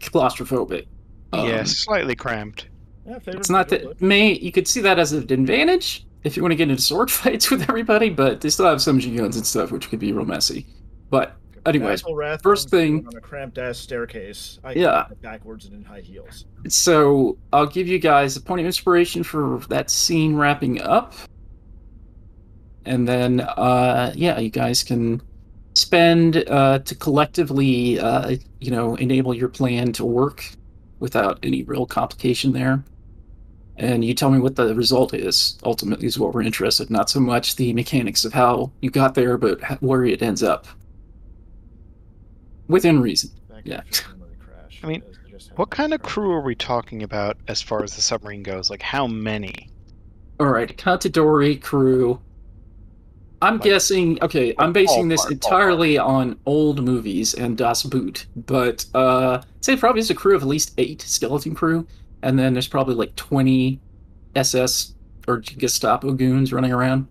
claustrophobic. 0.00 0.86
Um, 1.32 1.48
yeah, 1.48 1.64
slightly 1.64 2.14
cramped. 2.16 2.68
Yeah, 3.06 3.18
It's 3.26 3.50
not 3.50 3.68
Jubilee. 3.68 3.94
that 3.94 4.00
may 4.02 4.32
you 4.38 4.50
could 4.50 4.66
see 4.66 4.80
that 4.80 4.98
as 4.98 5.12
an 5.12 5.30
advantage 5.32 6.04
if 6.24 6.36
you 6.36 6.42
want 6.42 6.52
to 6.52 6.56
get 6.56 6.68
into 6.70 6.82
sword 6.82 7.10
fights 7.22 7.50
with 7.50 7.62
everybody, 7.68 8.10
but 8.10 8.40
they 8.40 8.50
still 8.50 8.66
have 8.66 8.82
some 8.82 8.98
guns 8.98 9.36
and 9.36 9.46
stuff, 9.46 9.70
which 9.70 9.88
could 9.88 10.00
be 10.00 10.12
real 10.12 10.24
messy. 10.24 10.66
But 11.10 11.36
anyways, 11.66 12.02
Basil 12.02 12.38
first 12.42 12.68
thing- 12.70 13.06
on 13.06 13.16
a 13.16 13.20
cramped 13.20 13.58
ass 13.58 13.78
staircase. 13.78 14.58
I 14.64 14.72
Yeah. 14.72 15.06
backwards 15.22 15.66
and 15.66 15.74
in 15.74 15.84
high 15.84 16.00
heels. 16.00 16.46
so 16.68 17.36
I'll 17.52 17.66
give 17.66 17.86
you 17.86 17.98
guys 18.00 18.36
a 18.36 18.40
point 18.40 18.60
of 18.60 18.66
inspiration 18.66 19.22
for 19.22 19.60
that 19.68 19.88
scene 19.90 20.34
wrapping 20.34 20.80
up, 20.82 21.14
and 22.86 23.06
then 23.06 23.40
uh, 23.40 24.12
yeah, 24.14 24.38
you 24.38 24.50
guys 24.50 24.82
can 24.82 25.20
spend 25.74 26.36
uh, 26.48 26.78
to 26.78 26.94
collectively 26.94 28.00
uh, 28.00 28.36
you 28.60 28.70
know 28.70 28.94
enable 28.96 29.34
your 29.34 29.48
plan 29.48 29.92
to 29.92 30.04
work 30.04 30.44
without 30.98 31.38
any 31.42 31.62
real 31.62 31.86
complication 31.86 32.52
there. 32.52 32.82
And 33.78 34.02
you 34.02 34.14
tell 34.14 34.30
me 34.30 34.38
what 34.38 34.56
the 34.56 34.74
result 34.74 35.12
is. 35.12 35.58
Ultimately, 35.62 36.06
is 36.06 36.18
what 36.18 36.32
we're 36.32 36.42
interested. 36.42 36.88
Not 36.88 37.10
so 37.10 37.20
much 37.20 37.56
the 37.56 37.74
mechanics 37.74 38.24
of 38.24 38.32
how 38.32 38.72
you 38.80 38.90
got 38.90 39.14
there, 39.14 39.36
but 39.36 39.60
where 39.82 40.04
it 40.04 40.22
ends 40.22 40.42
up. 40.42 40.66
Within 42.68 43.00
reason. 43.00 43.30
Yeah. 43.64 43.78
after 43.78 44.02
the 44.04 44.18
memory 44.18 44.36
crash, 44.40 44.80
I 44.82 44.86
mean, 44.86 45.00
because 45.00 45.18
I 45.26 45.30
just 45.30 45.48
had 45.48 45.58
What 45.58 45.70
kind 45.70 45.92
of 45.92 46.02
crew 46.02 46.32
are 46.32 46.40
we 46.40 46.54
talking 46.54 47.02
about 47.02 47.36
as 47.48 47.60
far 47.60 47.82
as 47.82 47.94
the 47.94 48.00
submarine 48.00 48.42
goes? 48.42 48.70
Like, 48.70 48.82
how 48.82 49.06
many? 49.06 49.68
All 50.40 50.48
right, 50.48 50.74
Contedorri 50.76 51.60
crew. 51.60 52.20
I'm 53.42 53.54
Like- 53.54 53.62
guessing. 53.64 54.18
Okay, 54.22 54.54
I'm 54.58 54.72
basing 54.72 55.08
this 55.08 55.24
ballpark, 55.26 55.30
entirely 55.32 55.98
on 55.98 56.38
old 56.46 56.82
movies 56.84 57.34
and 57.34 57.56
Das 57.56 57.82
Boot, 57.82 58.26
but 58.34 58.86
uh, 58.94 59.42
say 59.60 59.76
probably 59.76 60.00
is 60.00 60.10
a 60.10 60.14
crew 60.14 60.34
of 60.36 60.42
at 60.42 60.48
least 60.48 60.72
eight 60.78 61.02
skeleton 61.02 61.54
crew, 61.54 61.86
and 62.22 62.38
then 62.38 62.54
there's 62.54 62.68
probably 62.68 62.94
like 62.94 63.14
20 63.16 63.78
SS 64.34 64.94
or 65.28 65.38
Gestapo 65.40 66.12
goons 66.12 66.52
running 66.52 66.72
around. 66.72 67.08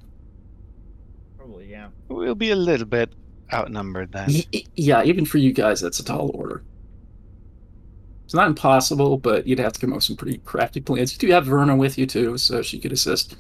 Probably, 1.38 1.70
yeah. 1.70 1.90
We'll 2.08 2.34
be 2.34 2.52
a 2.52 2.56
little 2.56 2.88
bit 2.88 3.14
outnumbered 3.54 4.12
then. 4.12 4.30
Y- 4.30 4.46
y- 4.54 4.64
Yeah, 4.76 5.04
even 5.04 5.26
for 5.26 5.38
you 5.38 5.54
guys, 5.54 5.80
that's 5.82 6.00
a 6.00 6.04
tall 6.06 6.32
order. 6.34 6.64
It's 8.24 8.34
not 8.34 8.48
impossible, 8.48 9.18
but 9.20 9.46
you'd 9.46 9.60
have 9.60 9.74
to 9.74 9.80
come 9.80 9.92
up 9.92 9.98
with 9.98 10.04
some 10.06 10.16
pretty 10.16 10.40
crafty 10.40 10.82
plans. 10.82 11.14
You 11.14 11.20
do 11.20 11.32
have 11.34 11.46
Verna 11.46 11.76
with 11.76 12.00
you 12.00 12.08
too, 12.08 12.40
so 12.40 12.64
she 12.64 12.80
could 12.80 12.92
assist. 12.92 13.36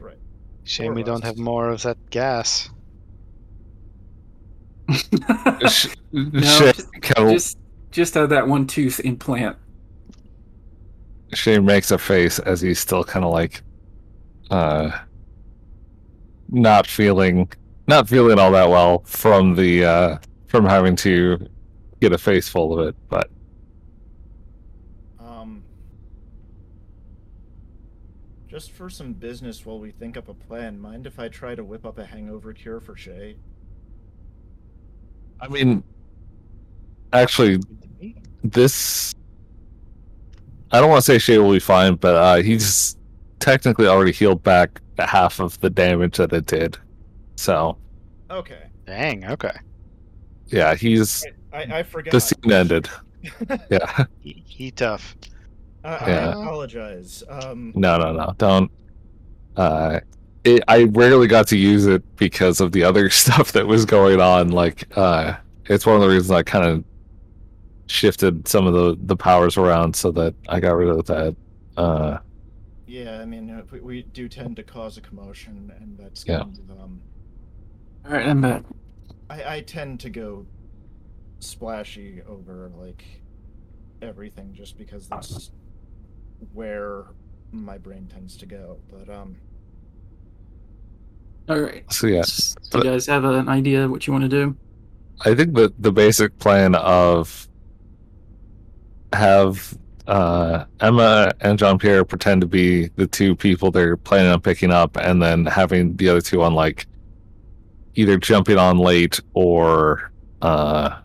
Right. 0.00 0.18
Shame 0.64 0.94
we 0.94 1.02
don't 1.02 1.24
have 1.24 1.36
more 1.38 1.68
of 1.70 1.82
that 1.82 1.98
gas. 2.10 2.68
Sh- 5.68 5.88
No, 6.12 6.40
just- 6.42 6.88
just, 7.14 7.58
just 7.90 8.14
have 8.14 8.28
that 8.28 8.46
one 8.46 8.66
tooth 8.66 9.00
implant. 9.00 9.56
Shane 11.32 11.64
makes 11.64 11.90
a 11.90 11.96
face 11.96 12.38
as 12.38 12.60
he's 12.60 12.78
still 12.78 13.02
kind 13.02 13.24
of 13.24 13.32
like, 13.32 13.62
uh, 14.50 14.90
not 16.50 16.86
feeling, 16.86 17.50
not 17.88 18.08
feeling 18.10 18.38
all 18.38 18.52
that 18.52 18.68
well 18.68 18.98
from 19.06 19.54
the, 19.54 19.84
uh, 19.86 20.18
from 20.48 20.66
having 20.66 20.94
to 20.96 21.48
get 22.02 22.12
a 22.12 22.18
face 22.18 22.46
full 22.46 22.78
of 22.78 22.88
it. 22.88 22.94
But 23.08 23.30
Um, 25.18 25.62
just 28.52 28.70
for 28.72 28.90
some 28.90 29.14
business 29.14 29.64
while 29.64 29.78
we 29.78 29.90
think 29.90 30.18
up 30.18 30.28
a 30.28 30.34
plan, 30.34 30.78
mind 30.78 31.06
if 31.06 31.18
I 31.18 31.28
try 31.28 31.54
to 31.54 31.64
whip 31.64 31.86
up 31.86 31.98
a 31.98 32.04
hangover 32.04 32.52
cure 32.52 32.80
for 32.80 32.94
Shay? 32.94 33.36
I 35.40 35.48
mean, 35.48 35.82
actually, 37.14 37.60
this, 38.44 39.14
I 40.70 40.80
don't 40.80 40.90
want 40.90 40.98
to 40.98 41.04
say 41.06 41.16
Shay 41.18 41.38
will 41.38 41.52
be 41.52 41.60
fine, 41.60 41.94
but 41.94 42.14
uh, 42.14 42.42
he's 42.42 42.98
technically 43.38 43.86
already 43.86 44.12
healed 44.12 44.42
back 44.42 44.82
half 44.98 45.40
of 45.40 45.58
the 45.60 45.70
damage 45.70 46.18
that 46.18 46.34
it 46.34 46.44
did. 46.44 46.76
So 47.36 47.78
Okay. 48.30 48.64
Dang, 48.84 49.24
okay. 49.30 49.56
yeah, 50.48 50.74
he's 50.74 51.24
I, 51.54 51.78
I 51.78 51.82
forgot. 51.84 52.12
the 52.12 52.20
scene 52.20 52.52
ended. 52.52 52.88
Yeah, 53.70 54.04
He, 54.20 54.42
he 54.46 54.70
tough. 54.72 55.16
I, 55.84 55.94
I 55.96 56.10
apologize. 56.24 57.22
Um, 57.28 57.74
no, 57.74 57.98
no, 57.98 58.12
no, 58.12 58.34
don't. 58.38 58.70
Uh, 59.56 60.00
it, 60.44 60.62
I 60.68 60.84
rarely 60.84 61.28
got 61.28 61.48
to 61.48 61.58
use 61.58 61.86
it 61.86 62.04
because 62.16 62.60
of 62.60 62.72
the 62.72 62.84
other 62.84 63.10
stuff 63.10 63.52
that 63.52 63.66
was 63.66 63.86
going 63.86 64.20
on. 64.20 64.50
Like, 64.50 64.86
uh, 64.96 65.36
it's 65.66 65.86
one 65.86 65.96
of 65.96 66.02
the 66.02 66.08
reasons 66.08 66.30
I 66.32 66.42
kind 66.44 66.66
of 66.66 66.84
shifted 67.88 68.48
some 68.48 68.66
of 68.66 68.72
the 68.74 68.96
the 69.04 69.16
powers 69.16 69.56
around 69.56 69.94
so 69.94 70.10
that 70.12 70.34
I 70.48 70.60
got 70.60 70.72
rid 70.76 70.88
of 70.88 71.04
that. 71.06 71.36
Uh, 71.76 72.18
yeah, 72.86 73.20
I 73.20 73.24
mean, 73.24 73.50
uh, 73.50 73.62
we, 73.70 73.80
we 73.80 74.02
do 74.02 74.28
tend 74.28 74.56
to 74.56 74.62
cause 74.62 74.96
a 74.96 75.00
commotion, 75.00 75.72
and 75.80 75.96
that's 75.98 76.24
Yeah. 76.26 76.44
kind 76.44 76.58
of, 76.58 76.70
um, 76.70 77.02
All 78.04 78.12
right, 78.12 78.26
I'm 78.26 78.40
back. 78.40 78.64
I, 79.30 79.56
I 79.56 79.60
tend 79.62 80.00
to 80.00 80.10
go 80.10 80.46
splashy 81.40 82.22
over 82.26 82.70
like 82.74 83.04
everything 84.02 84.54
just 84.54 84.76
because 84.78 85.08
that's 85.08 85.50
where 86.52 87.04
my 87.52 87.78
brain 87.78 88.06
tends 88.12 88.36
to 88.38 88.46
go. 88.46 88.78
But 88.90 89.08
um, 89.12 89.36
All 91.48 91.60
right. 91.60 91.90
so 91.92 92.06
yeah, 92.06 92.20
S- 92.20 92.54
Do 92.70 92.78
you 92.78 92.84
guys 92.84 93.06
have 93.06 93.24
an 93.24 93.48
idea 93.48 93.88
what 93.88 94.06
you 94.06 94.12
want 94.12 94.24
to 94.24 94.28
do? 94.28 94.56
I 95.24 95.34
think 95.34 95.54
that 95.54 95.80
the 95.80 95.92
basic 95.92 96.38
plan 96.38 96.74
of 96.74 97.48
have 99.12 99.76
uh, 100.06 100.64
Emma 100.80 101.32
and 101.40 101.58
Jean 101.58 101.78
Pierre 101.78 102.04
pretend 102.04 102.40
to 102.40 102.46
be 102.46 102.88
the 102.96 103.06
two 103.06 103.36
people 103.36 103.70
they're 103.70 103.96
planning 103.96 104.32
on 104.32 104.40
picking 104.40 104.70
up, 104.70 104.96
and 104.96 105.22
then 105.22 105.46
having 105.46 105.96
the 105.96 106.08
other 106.08 106.20
two 106.20 106.42
on 106.42 106.54
like 106.54 106.86
either 107.94 108.16
jumping 108.16 108.58
on 108.58 108.78
late 108.78 109.20
or 109.34 110.12
uh, 110.40 110.98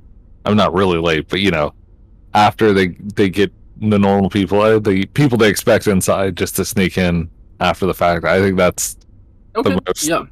I'm 0.45 0.55
not 0.57 0.73
really 0.73 0.97
late, 0.99 1.27
but 1.27 1.41
you 1.41 1.51
know, 1.51 1.73
after 2.33 2.73
they 2.73 2.87
they 3.15 3.29
get 3.29 3.51
the 3.79 3.99
normal 3.99 4.29
people, 4.29 4.61
uh, 4.61 4.79
the 4.79 5.05
people 5.07 5.37
they 5.37 5.49
expect 5.49 5.87
inside, 5.87 6.35
just 6.37 6.55
to 6.55 6.65
sneak 6.65 6.97
in 6.97 7.29
after 7.59 7.85
the 7.85 7.93
fact. 7.93 8.25
I 8.25 8.39
think 8.39 8.57
that's 8.57 8.97
Okay. 9.55 9.77
most- 9.87 10.07
Yeah. 10.07 10.23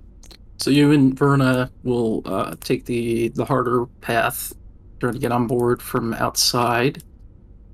So 0.58 0.70
you 0.72 0.92
and 0.92 1.18
Verna 1.18 1.70
will 1.84 2.22
uh, 2.26 2.56
take 2.62 2.86
the 2.86 3.28
the 3.30 3.46
harder 3.46 3.86
path, 4.02 4.54
trying 5.00 5.14
to 5.14 5.20
get 5.20 5.32
on 5.32 5.48
board 5.48 5.82
from 5.82 6.14
outside, 6.14 7.04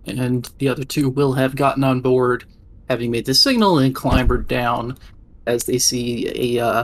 and 0.05 0.49
the 0.57 0.67
other 0.67 0.83
two 0.83 1.09
will 1.09 1.33
have 1.33 1.55
gotten 1.55 1.83
on 1.83 2.01
board, 2.01 2.45
having 2.89 3.11
made 3.11 3.25
the 3.25 3.33
signal 3.33 3.77
and 3.79 3.93
clambered 3.93 4.47
down, 4.47 4.97
as 5.45 5.65
they 5.65 5.77
see 5.77 6.57
a 6.57 6.65
uh, 6.65 6.83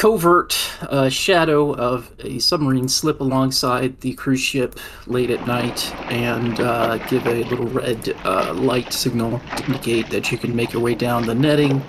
covert 0.00 0.58
uh, 0.84 1.10
shadow 1.10 1.74
of 1.74 2.10
a 2.20 2.38
submarine 2.38 2.88
slip 2.88 3.20
alongside 3.20 4.00
the 4.00 4.14
cruise 4.14 4.40
ship 4.40 4.80
late 5.06 5.28
at 5.28 5.46
night 5.46 5.94
and 6.10 6.58
uh, 6.58 6.96
give 7.08 7.26
a 7.26 7.44
little 7.44 7.66
red 7.66 8.16
uh, 8.24 8.54
light 8.54 8.94
signal 8.94 9.38
to 9.58 9.66
indicate 9.66 10.08
that 10.08 10.32
you 10.32 10.38
can 10.38 10.56
make 10.56 10.72
your 10.72 10.80
way 10.80 10.94
down 10.94 11.26
the 11.26 11.34
netting 11.34 11.82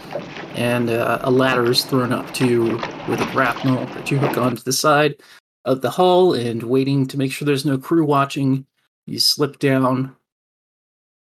and 0.56 0.90
uh, 0.90 1.20
a 1.22 1.32
ladder 1.32 1.72
is 1.72 1.86
thrown 1.86 2.12
up 2.12 2.30
to 2.34 2.76
with 3.08 3.22
a 3.22 3.30
grapnel 3.32 3.86
that 3.86 4.12
you 4.12 4.18
hook 4.18 4.38
onto 4.38 4.62
the 4.62 4.74
side 4.74 5.16
of 5.64 5.80
the 5.80 5.92
hull 5.92 6.34
and 6.34 6.64
waiting 6.64 7.08
to 7.08 7.18
make 7.18 7.32
sure 7.32 7.46
there's 7.46 7.66
no 7.66 7.78
crew 7.78 8.04
watching. 8.04 8.66
You 9.06 9.22
slip 9.22 9.58
down 9.58 10.18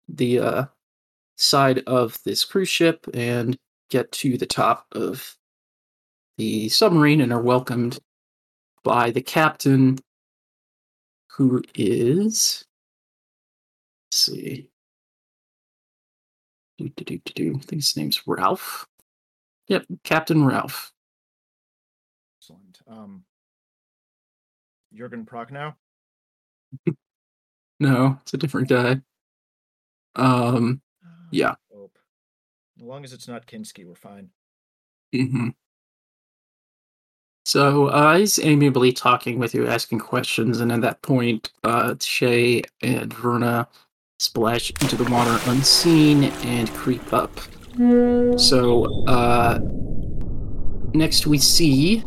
the 0.07 0.39
uh, 0.39 0.65
side 1.37 1.83
of 1.87 2.19
this 2.25 2.45
cruise 2.45 2.69
ship 2.69 3.07
and 3.15 3.57
get 3.89 4.13
to 4.13 4.37
the 4.37 4.45
top 4.45 4.85
of 4.93 5.35
the 6.37 6.69
submarine 6.69 7.21
and 7.21 7.33
are 7.33 7.41
welcomed 7.43 7.99
by 8.83 9.11
the 9.11 9.23
captain 9.23 9.99
who 11.37 11.63
is 11.75 12.65
let's 14.07 14.17
see 14.19 14.69
do, 16.79 16.89
do, 16.97 17.05
do, 17.05 17.19
do, 17.25 17.33
do. 17.35 17.51
I 17.57 17.59
think 17.61 17.83
his 17.83 17.97
name's 17.97 18.27
Ralph. 18.27 18.87
Yep, 19.69 19.87
Captain 20.03 20.45
Ralph. 20.45 20.93
Excellent. 22.41 22.81
Um, 22.89 23.25
Jurgen 24.93 25.25
Prochnow. 25.25 25.75
No, 27.81 28.19
it's 28.23 28.33
a 28.33 28.37
different 28.37 28.69
guy. 28.69 29.01
Um, 30.15 30.81
Yeah. 31.33 31.55
As 32.77 32.83
long 32.83 33.05
as 33.05 33.13
it's 33.13 33.27
not 33.27 33.47
Kinski, 33.47 33.85
we're 33.85 33.95
fine. 33.97 34.31
hmm 35.13 35.49
So 37.45 37.87
uh, 37.89 38.17
he's 38.17 38.39
amiably 38.39 38.93
talking 38.93 39.39
with 39.39 39.55
you, 39.55 39.67
asking 39.67 39.99
questions, 39.99 40.61
and 40.61 40.73
at 40.73 40.81
that 40.81 41.03
point, 41.03 41.53
uh, 41.63 41.95
Shay 42.01 42.63
and 42.83 43.13
Verna 43.13 43.69
splash 44.19 44.71
into 44.81 44.97
the 44.97 45.05
water 45.11 45.39
unseen 45.51 46.25
and 46.25 46.71
creep 46.73 47.13
up. 47.13 47.31
So 48.39 49.05
uh, 49.07 49.59
next 50.95 51.27
we 51.27 51.39
see 51.39 52.03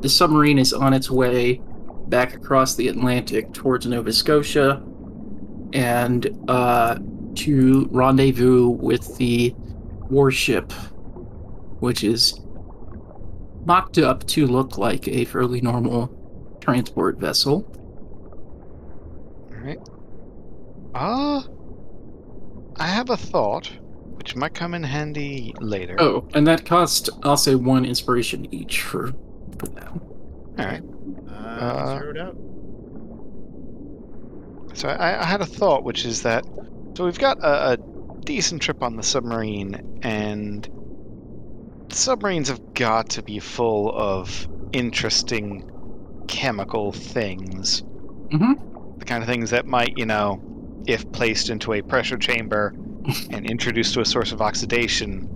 the 0.00 0.08
submarine 0.08 0.58
is 0.58 0.72
on 0.72 0.92
its 0.92 1.10
way 1.10 1.60
back 2.08 2.34
across 2.34 2.74
the 2.74 2.88
Atlantic 2.88 3.52
towards 3.54 3.86
Nova 3.86 4.12
Scotia 4.12 4.82
and 5.72 6.28
uh, 6.48 6.98
to 7.36 7.88
rendezvous 7.90 8.68
with 8.68 9.16
the 9.16 9.54
warship, 10.10 10.72
which 11.80 12.04
is 12.04 12.40
mocked 13.66 13.98
up 13.98 14.26
to 14.28 14.46
look 14.46 14.78
like 14.78 15.06
a 15.08 15.24
fairly 15.26 15.60
normal 15.60 16.08
transport 16.60 17.18
vessel. 17.18 17.64
Alright. 19.52 19.78
Ah. 20.94 21.44
I 22.78 22.86
have 22.86 23.10
a 23.10 23.16
thought, 23.16 23.70
which 24.16 24.36
might 24.36 24.54
come 24.54 24.74
in 24.74 24.82
handy 24.82 25.52
later. 25.60 25.96
Oh, 25.98 26.28
and 26.34 26.46
that 26.46 26.64
cost, 26.66 27.10
I'll 27.22 27.36
say, 27.36 27.54
one 27.54 27.84
inspiration 27.84 28.52
each 28.54 28.82
for, 28.82 29.12
for 29.58 29.66
that. 29.74 29.92
Alright. 30.58 30.82
Uh, 31.28 31.32
Uh, 31.32 31.98
zeroed 31.98 32.18
out. 32.18 32.36
So 34.74 34.88
I, 34.88 35.22
I 35.22 35.24
had 35.24 35.40
a 35.40 35.46
thought, 35.46 35.84
which 35.84 36.04
is 36.04 36.22
that 36.22 36.44
so 36.96 37.04
we've 37.04 37.18
got 37.18 37.38
a, 37.38 37.72
a 37.72 37.76
decent 38.24 38.60
trip 38.62 38.82
on 38.82 38.96
the 38.96 39.02
submarine, 39.02 40.00
and 40.02 40.66
submarines 41.90 42.48
have 42.48 42.74
got 42.74 43.10
to 43.10 43.22
be 43.22 43.38
full 43.38 43.92
of 43.96 44.48
interesting 44.72 45.70
chemical 46.28 46.92
things. 46.92 47.82
Mhm. 48.30 48.98
The 48.98 49.04
kind 49.04 49.22
of 49.22 49.28
things 49.28 49.50
that 49.50 49.66
might, 49.66 49.96
you 49.96 50.06
know, 50.06 50.40
if 50.86 51.10
placed 51.12 51.50
into 51.50 51.72
a 51.72 51.82
pressure 51.82 52.16
chamber 52.16 52.74
and 53.30 53.48
introduced 53.48 53.94
to 53.94 54.00
a 54.00 54.04
source 54.04 54.32
of 54.32 54.40
oxidation, 54.40 55.28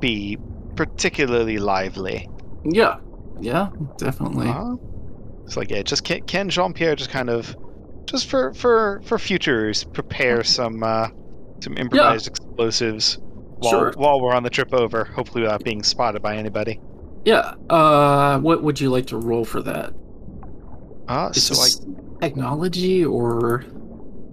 be 0.00 0.38
particularly 0.76 1.58
lively. 1.58 2.28
Yeah, 2.64 2.96
yeah, 3.40 3.70
definitely. 3.96 4.48
Uh, 4.48 4.76
it's 5.44 5.56
like 5.56 5.70
yeah, 5.70 5.82
just 5.82 6.04
can, 6.04 6.22
can 6.22 6.48
Jean 6.48 6.72
Pierre 6.72 6.94
just 6.94 7.10
kind 7.10 7.28
of 7.30 7.56
just 8.06 8.26
for 8.28 8.52
for 8.54 9.00
for 9.04 9.18
futures 9.18 9.84
prepare 9.84 10.44
some 10.44 10.82
uh 10.82 11.08
some 11.60 11.76
improvised 11.76 12.26
explosives 12.26 13.18
while 13.60 13.70
Sure. 13.72 13.92
while 13.96 14.20
we're 14.20 14.34
on 14.34 14.42
the 14.42 14.50
trip 14.50 14.72
over, 14.74 15.04
hopefully 15.04 15.42
without 15.42 15.62
being 15.64 15.82
spotted 15.82 16.22
by 16.22 16.36
anybody. 16.36 16.80
Yeah. 17.24 17.54
Uh, 17.68 18.38
what 18.40 18.62
would 18.62 18.80
you 18.80 18.90
like 18.90 19.06
to 19.06 19.18
roll 19.18 19.44
for 19.44 19.60
that? 19.62 19.92
Uh, 21.08 21.30
Is 21.34 21.42
so 21.44 21.54
this 21.54 21.84
technology 22.20 23.04
or 23.04 23.64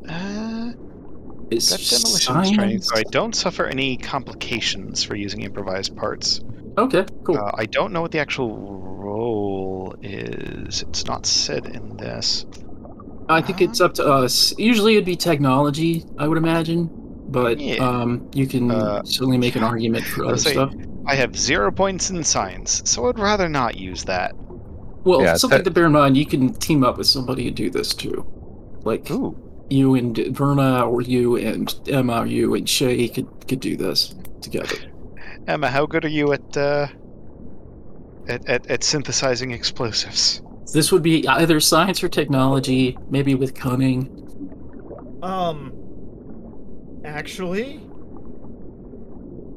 I 0.08 0.14
uh, 0.14 0.74
is 1.50 1.70
got 1.70 1.80
demolitions 1.80 2.52
training, 2.52 2.82
so 2.82 2.96
I 2.96 3.04
don't 3.04 3.36
suffer 3.36 3.66
any 3.66 3.98
complications 3.98 5.04
for 5.04 5.16
using 5.16 5.42
improvised 5.42 5.96
parts. 5.98 6.42
Okay, 6.78 7.06
cool. 7.24 7.38
Uh, 7.38 7.52
I 7.56 7.66
don't 7.66 7.92
know 7.92 8.02
what 8.02 8.12
the 8.12 8.20
actual 8.20 8.56
role 8.56 9.96
is. 10.02 10.84
It's 10.84 11.06
not 11.06 11.26
said 11.26 11.66
in 11.66 11.98
this. 11.98 12.46
I 13.30 13.42
think 13.42 13.62
it's 13.62 13.82
up 13.82 13.96
to 13.96 14.06
us. 14.06 14.54
Usually 14.58 14.94
it'd 14.94 15.06
be 15.06 15.16
technology, 15.18 16.06
I 16.18 16.28
would 16.28 16.38
imagine, 16.38 16.90
but 17.30 17.60
Yeah. 17.60 17.76
um, 17.88 18.28
you 18.34 18.48
can 18.48 18.72
Uh, 18.72 19.02
certainly 19.04 19.38
make 19.38 19.56
an 19.56 19.64
argument 19.64 20.06
for 20.06 20.26
other 20.26 20.38
say- 20.38 20.54
stuff. 20.54 20.74
I 21.06 21.16
have 21.16 21.38
zero 21.38 21.72
points 21.72 22.10
in 22.10 22.24
science, 22.24 22.82
so 22.86 23.08
I'd 23.08 23.18
rather 23.20 23.48
not 23.48 23.78
use 23.78 24.04
that. 24.06 24.34
Well, 25.04 25.22
Yeah, 25.22 25.36
something 25.36 25.60
te- 25.60 25.64
to 25.66 25.72
bear 25.72 25.86
in 25.86 25.94
mind, 25.94 26.18
you 26.18 26.26
can 26.26 26.54
team 26.56 26.84
up 26.84 26.98
with 26.98 27.08
somebody 27.08 27.46
to 27.46 27.52
do 27.52 27.70
this 27.70 27.94
too. 27.94 28.26
Like 28.84 29.10
Ooh. 29.12 29.36
you 29.70 29.96
and 29.96 30.18
Verna, 30.32 30.86
or 30.86 31.02
you 31.02 31.38
and 31.38 31.74
Emma, 31.88 32.20
or 32.22 32.26
you 32.26 32.56
and 32.56 32.68
Shay 32.68 33.08
could 33.08 33.28
could 33.48 33.60
do 33.62 33.78
this 33.78 34.16
together. 34.42 34.76
Emma, 35.48 35.70
how 35.70 35.86
good 35.86 36.04
are 36.04 36.10
you 36.10 36.34
at 36.34 36.58
uh, 36.58 36.88
at, 38.28 38.46
at, 38.50 38.68
at 38.70 38.84
synthesizing 38.84 39.52
explosives? 39.52 40.42
This 40.74 40.92
would 40.92 41.02
be 41.04 41.26
either 41.30 41.62
science 41.62 42.04
or 42.04 42.10
technology, 42.10 42.98
maybe 43.10 43.34
with 43.36 43.54
cunning. 43.56 44.10
Um, 45.24 45.72
actually, 47.08 47.82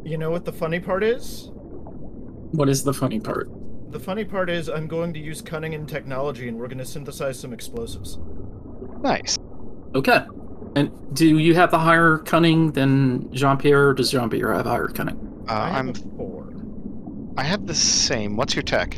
you 0.05 0.17
know 0.17 0.31
what 0.31 0.45
the 0.45 0.53
funny 0.53 0.81
part 0.81 1.05
is? 1.05 1.51
What 2.53 2.69
is 2.69 2.83
the 2.85 2.95
funny 2.95 3.21
part? 3.21 3.51
The 3.91 4.01
funny 4.01 4.25
part 4.25 4.49
is 4.49 4.69
I'm 4.69 4.87
going 4.87 5.13
to 5.15 5.19
use 5.19 5.43
cunning 5.43 5.75
and 5.75 5.89
technology, 5.89 6.49
and 6.49 6.59
we're 6.59 6.69
going 6.69 6.79
to 6.79 6.87
synthesize 6.87 7.39
some 7.39 7.53
explosives. 7.53 8.19
Nice. 9.03 9.37
Okay. 9.95 10.25
And 10.77 10.93
do 11.15 11.39
you 11.39 11.55
have 11.55 11.73
the 11.73 11.79
higher 11.79 12.19
cunning 12.19 12.71
than 12.73 13.33
Jean 13.33 13.57
Pierre, 13.57 13.89
or 13.89 13.95
does 13.95 14.13
Jean 14.13 14.31
Pierre 14.31 14.55
have 14.55 14.67
higher 14.67 14.87
cunning? 14.87 15.45
Uh, 15.49 15.53
I 15.53 15.71
have 15.71 15.77
I'm 15.77 15.89
a 15.89 15.95
four. 16.17 16.53
I 17.37 17.43
have 17.43 17.67
the 17.67 17.75
same. 17.75 18.37
What's 18.37 18.55
your 18.55 18.63
tech? 18.63 18.97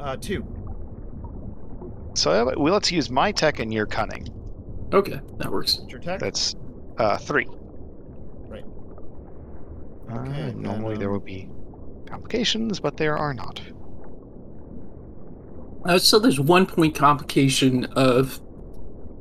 Uh, 0.00 0.16
two. 0.16 0.46
So 2.14 2.30
uh, 2.30 2.54
well, 2.56 2.72
let's 2.72 2.90
use 2.90 3.10
my 3.10 3.32
tech 3.32 3.60
and 3.60 3.72
your 3.72 3.86
cunning. 3.86 4.28
Okay, 4.92 5.20
that 5.38 5.50
works. 5.50 5.78
What's 5.78 5.92
your 5.92 6.00
tech? 6.00 6.20
That's 6.20 6.54
uh, 7.02 7.18
three. 7.18 7.46
Right. 8.48 8.64
Uh, 10.10 10.20
Okay, 10.20 10.32
then, 10.32 10.62
normally 10.62 10.96
there 10.96 11.08
um, 11.08 11.14
would 11.14 11.24
be 11.24 11.48
complications, 12.06 12.80
but 12.80 12.96
there 12.96 13.16
are 13.16 13.34
not. 13.34 13.60
Uh, 15.84 15.98
so 15.98 16.18
there's 16.18 16.38
one 16.38 16.64
point 16.66 16.94
complication 16.94 17.86
of 17.96 18.40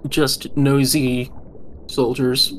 just 0.10 0.56
nosy 0.56 1.32
soldiers. 1.88 2.54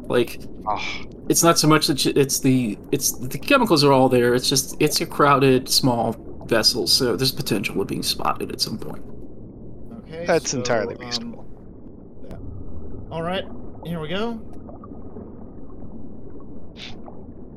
Like 0.00 0.40
Oh, 0.66 1.02
it's 1.28 1.42
not 1.42 1.58
so 1.58 1.66
much 1.66 1.86
that 1.86 2.04
you- 2.04 2.12
it's 2.14 2.40
the 2.40 2.78
it's 2.92 3.12
the 3.12 3.38
chemicals 3.38 3.82
are 3.84 3.92
all 3.92 4.08
there. 4.08 4.34
It's 4.34 4.48
just 4.48 4.76
it's 4.80 5.00
a 5.00 5.06
crowded 5.06 5.68
small 5.68 6.14
vessel, 6.46 6.86
so 6.86 7.16
there's 7.16 7.32
potential 7.32 7.80
of 7.80 7.86
being 7.88 8.02
spotted 8.02 8.52
at 8.52 8.60
some 8.60 8.78
point. 8.78 9.02
Okay. 10.00 10.26
that's 10.26 10.50
so, 10.50 10.58
entirely 10.58 10.94
um, 10.96 11.00
reasonable. 11.00 11.46
all 13.10 13.22
right, 13.22 13.44
here 13.84 14.00
we 14.00 14.08
go. 14.08 14.40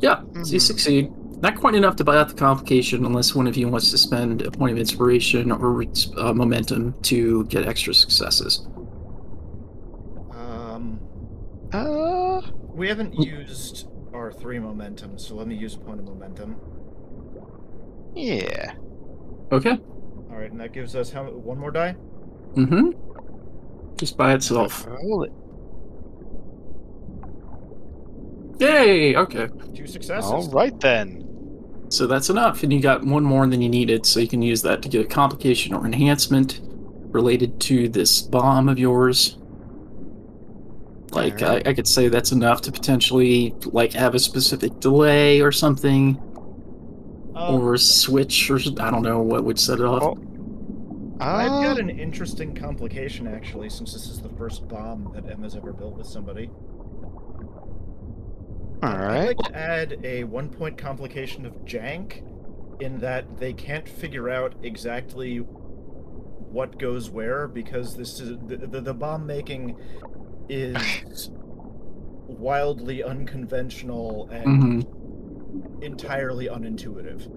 Yeah, 0.02 0.22
so 0.22 0.52
you 0.54 0.58
Mhm. 0.60 0.62
succeed. 0.62 1.12
Not 1.42 1.56
quite 1.56 1.74
enough 1.76 1.96
to 1.98 2.04
buy 2.04 2.18
out 2.18 2.30
the 2.30 2.36
complication 2.36 3.06
unless 3.06 3.34
one 3.34 3.48
of 3.48 3.58
you 3.58 3.68
wants 3.68 3.90
to 3.92 3.98
spend 3.98 4.42
a 4.44 4.52
point 4.52 4.74
of 4.74 4.78
inspiration 4.78 5.52
or 5.52 5.84
uh, 6.18 6.34
momentum 6.34 6.94
to 7.04 7.46
get 7.46 7.66
extra 7.68 7.94
successes. 7.94 8.68
Um, 10.32 11.00
Uh, 11.74 12.42
we 12.76 12.88
haven't 12.88 13.14
used 13.20 13.88
our 14.14 14.32
three 14.32 14.60
momentum, 14.60 15.18
so 15.18 15.36
let 15.36 15.48
me 15.48 15.56
use 15.56 15.76
a 15.76 15.80
point 15.80 16.00
of 16.00 16.06
momentum. 16.06 16.56
yeah. 18.16 18.74
Okay. 19.52 19.72
All 20.30 20.38
right, 20.38 20.52
and 20.52 20.60
that 20.62 20.74
gives 20.74 20.96
us 20.96 21.12
how 21.12 21.24
one 21.24 21.58
more 21.60 21.72
die. 21.72 21.96
Mm-hmm. 22.56 22.92
Just 23.98 24.18
by 24.18 24.34
itself. 24.34 24.86
Roll 24.88 25.24
it. 25.24 25.32
Yay! 28.62 29.16
Okay. 29.16 29.48
Two 29.76 29.88
successes. 29.88 30.30
All 30.32 30.48
right 30.50 30.78
then. 30.80 31.28
So 31.90 32.08
that's 32.08 32.30
enough, 32.30 32.64
and 32.64 32.72
you 32.72 32.80
got 32.80 33.04
one 33.04 33.24
more 33.24 33.46
than 33.48 33.62
you 33.62 33.68
needed, 33.70 34.06
so 34.06 34.20
you 34.20 34.28
can 34.28 34.42
use 34.42 34.62
that 34.62 34.82
to 34.84 34.90
get 34.90 35.06
a 35.06 35.08
complication 35.08 35.74
or 35.74 35.86
enhancement 35.86 36.62
related 36.64 37.60
to 37.62 37.90
this 37.90 38.22
bomb 38.22 38.70
of 38.70 38.80
yours. 38.80 39.38
Like, 41.12 41.42
Alright. 41.42 41.68
I, 41.68 41.72
I 41.72 41.74
could 41.74 41.88
say 41.88 42.08
that's 42.08 42.32
enough 42.32 42.62
to 42.62 42.72
potentially, 42.72 43.54
like, 43.66 43.92
have 43.92 44.16
a 44.16 44.20
specific 44.20 44.80
delay 44.80 45.42
or 45.42 45.52
something, 45.52 46.18
Um, 47.36 47.56
or 47.56 47.76
switch, 47.78 48.50
or 48.50 48.58
I 48.80 48.90
don't 48.92 49.02
know 49.02 49.22
what 49.22 49.44
would 49.44 49.60
set 49.60 49.80
it 49.80 49.86
off. 49.86 50.04
Oh. 50.04 50.18
I've 51.20 51.52
Uh, 51.52 51.62
got 51.64 51.80
an 51.80 51.90
interesting 51.90 52.56
complication 52.56 53.28
actually, 53.28 53.70
since 53.70 53.94
this 53.94 54.08
is 54.08 54.22
the 54.22 54.30
first 54.30 54.68
bomb 54.70 55.12
that 55.14 55.30
Emma's 55.30 55.56
ever 55.56 55.74
built 55.74 55.98
with 55.98 56.08
somebody. 56.08 56.50
All 58.84 58.90
I'd 58.90 59.28
like 59.28 59.38
to 59.40 59.56
add 59.56 60.00
a 60.04 60.24
one-point 60.24 60.78
complication 60.78 61.46
of 61.46 61.54
jank, 61.66 62.24
in 62.82 62.98
that 63.00 63.38
they 63.38 63.54
can't 63.54 63.88
figure 63.88 64.30
out 64.30 64.56
exactly 64.64 65.38
what 65.38 66.78
goes 66.80 67.10
where 67.10 67.48
because 67.48 67.96
this 67.96 68.20
is 68.20 68.38
the, 68.48 68.58
the, 68.58 68.82
the 68.82 68.94
bomb 68.94 69.26
making 69.26 69.78
is 70.50 71.30
wildly 72.28 73.04
unconventional 73.04 74.28
and 74.32 74.84
Mm-hmm. 74.84 75.84
entirely 75.84 76.48
unintuitive. 76.48 77.28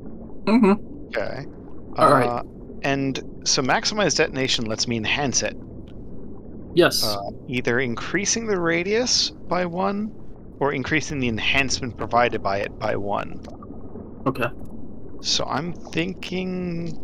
Mm-hmm. 0.44 1.06
Okay. 1.08 1.44
All 1.96 2.10
right. 2.10 2.26
Uh, 2.26 2.42
and 2.82 3.20
so 3.44 3.62
maximize 3.62 4.16
detonation 4.16 4.64
lets 4.66 4.88
me 4.88 4.96
enhance 4.96 5.42
it, 5.42 5.56
Yes. 6.74 7.04
uh, 7.04 7.16
either 7.48 7.80
increasing 7.80 8.46
the 8.46 8.58
radius 8.58 9.30
by 9.30 9.64
one 9.66 10.10
or 10.64 10.72
increasing 10.72 11.20
the 11.20 11.28
enhancement 11.28 11.94
provided 11.98 12.42
by 12.42 12.56
it 12.58 12.78
by 12.78 12.96
one. 12.96 13.38
okay. 14.26 14.46
So 15.20 15.44
I'm 15.44 15.72
thinking. 15.72 16.98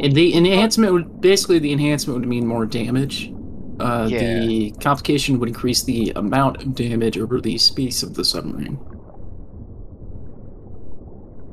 And 0.00 0.12
the 0.14 0.34
enhancement 0.36 0.92
would 0.92 1.20
basically 1.20 1.58
the 1.60 1.72
enhancement 1.72 2.18
would 2.20 2.28
mean 2.28 2.46
more 2.46 2.66
damage. 2.66 3.32
Uh, 3.78 4.08
Yeah. 4.10 4.40
The 4.40 4.70
complication 4.82 5.38
would 5.38 5.48
increase 5.48 5.84
the 5.84 6.12
amount 6.16 6.62
of 6.62 6.74
damage 6.74 7.18
over 7.18 7.40
the 7.40 7.56
space 7.58 8.02
of 8.02 8.14
the 8.14 8.24
submarine. 8.24 8.78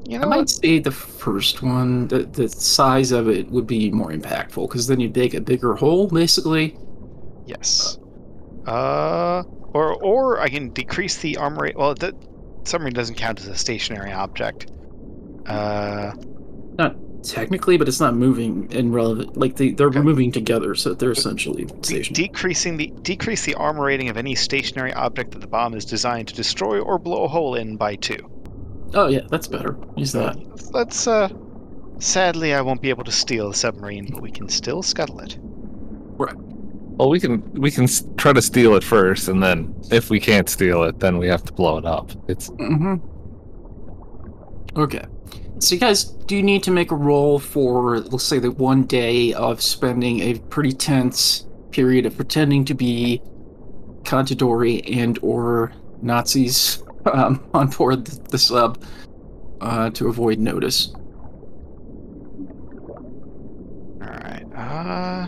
You 0.05 0.19
I 0.21 0.25
might 0.25 0.37
what? 0.37 0.49
say 0.49 0.79
the 0.79 0.91
first 0.91 1.61
one, 1.63 2.07
the 2.07 2.23
the 2.25 2.49
size 2.49 3.11
of 3.11 3.29
it 3.29 3.49
would 3.51 3.67
be 3.67 3.89
more 3.91 4.11
impactful 4.11 4.67
because 4.67 4.87
then 4.87 4.99
you'd 4.99 5.13
dig 5.13 5.35
a 5.35 5.41
bigger 5.41 5.75
hole, 5.75 6.07
basically. 6.07 6.75
Yes. 7.45 7.97
Uh, 8.65 9.43
or 9.73 9.93
or 10.03 10.39
I 10.39 10.49
can 10.49 10.69
decrease 10.69 11.17
the 11.17 11.37
armor 11.37 11.63
rate. 11.63 11.77
Well, 11.77 11.93
the 11.95 12.13
submarine 12.63 12.93
doesn't 12.93 13.15
count 13.15 13.39
as 13.41 13.47
a 13.47 13.55
stationary 13.57 14.11
object. 14.11 14.71
Uh, 15.45 16.13
Not 16.77 16.95
technically, 17.23 17.77
but 17.77 17.87
it's 17.87 17.99
not 17.99 18.15
moving 18.15 18.71
in 18.71 18.91
relevant. 18.91 19.35
Like 19.37 19.55
they 19.57 19.71
they're 19.71 19.87
Okay. 19.87 19.99
moving 19.99 20.31
together, 20.31 20.75
so 20.75 20.93
they're 20.93 21.11
essentially 21.11 21.65
de- 21.81 22.03
decreasing 22.03 22.77
the 22.77 22.87
decrease 23.01 23.43
the 23.45 23.55
armor 23.55 23.83
rating 23.85 24.09
of 24.09 24.17
any 24.17 24.35
stationary 24.35 24.93
object 24.93 25.31
that 25.31 25.39
the 25.39 25.47
bomb 25.47 25.73
is 25.73 25.83
designed 25.85 26.27
to 26.29 26.33
destroy 26.35 26.79
or 26.79 26.97
blow 26.99 27.23
a 27.25 27.27
hole 27.27 27.55
in 27.55 27.75
by 27.77 27.95
two. 27.95 28.17
oh 28.93 29.07
yeah, 29.07 29.21
that's 29.29 29.47
better. 29.47 29.77
Use 29.97 30.11
that. 30.13 30.37
Let's 30.71 31.07
uh. 31.07 31.29
Sadly, 31.99 32.53
I 32.53 32.61
won't 32.61 32.81
be 32.81 32.89
able 32.89 33.03
to 33.05 33.11
steal 33.11 33.49
the 33.49 33.55
submarine, 33.55 34.07
but 34.11 34.21
we 34.21 34.31
can 34.31 34.49
still 34.49 34.81
scuttle 34.81 35.19
it. 35.19 35.37
Well, 37.03 37.09
we 37.09 37.19
can 37.19 37.43
we 37.51 37.69
can 37.69 37.85
try 38.15 38.31
to 38.31 38.41
steal 38.41 38.75
it 38.75 38.83
first, 38.83 39.27
and 39.27 39.43
then 39.43 39.75
if 39.91 40.09
we 40.09 40.21
can't 40.21 40.47
steal 40.47 40.83
it, 40.83 41.01
then 41.01 41.17
we 41.17 41.27
have 41.27 41.43
to 41.43 41.51
blow 41.51 41.77
it 41.77 41.83
up. 41.83 42.11
It's 42.29 42.49
Mm-hmm. 42.51 42.95
Okay. 44.79 45.05
So 45.59 45.75
you 45.75 45.81
guys 45.81 46.05
do 46.05 46.37
you 46.37 46.41
need 46.41 46.63
to 46.63 46.71
make 46.71 46.91
a 46.91 46.95
roll 46.95 47.39
for 47.39 47.99
let's 47.99 48.23
say 48.23 48.39
the 48.39 48.51
one 48.51 48.83
day 48.83 49.33
of 49.33 49.61
spending 49.61 50.21
a 50.21 50.39
pretty 50.47 50.71
tense 50.71 51.45
period 51.71 52.05
of 52.05 52.15
pretending 52.15 52.63
to 52.63 52.73
be 52.73 53.21
Contedorri 54.03 54.97
and 54.97 55.19
or 55.21 55.73
Nazis 56.01 56.85
um, 57.13 57.45
on 57.53 57.67
board 57.67 58.05
the, 58.05 58.29
the 58.29 58.37
sub 58.37 58.81
uh, 59.59 59.89
to 59.89 60.07
avoid 60.07 60.39
notice. 60.39 60.93
All 64.01 64.07
right. 64.07 64.45
Uh. 64.55 65.27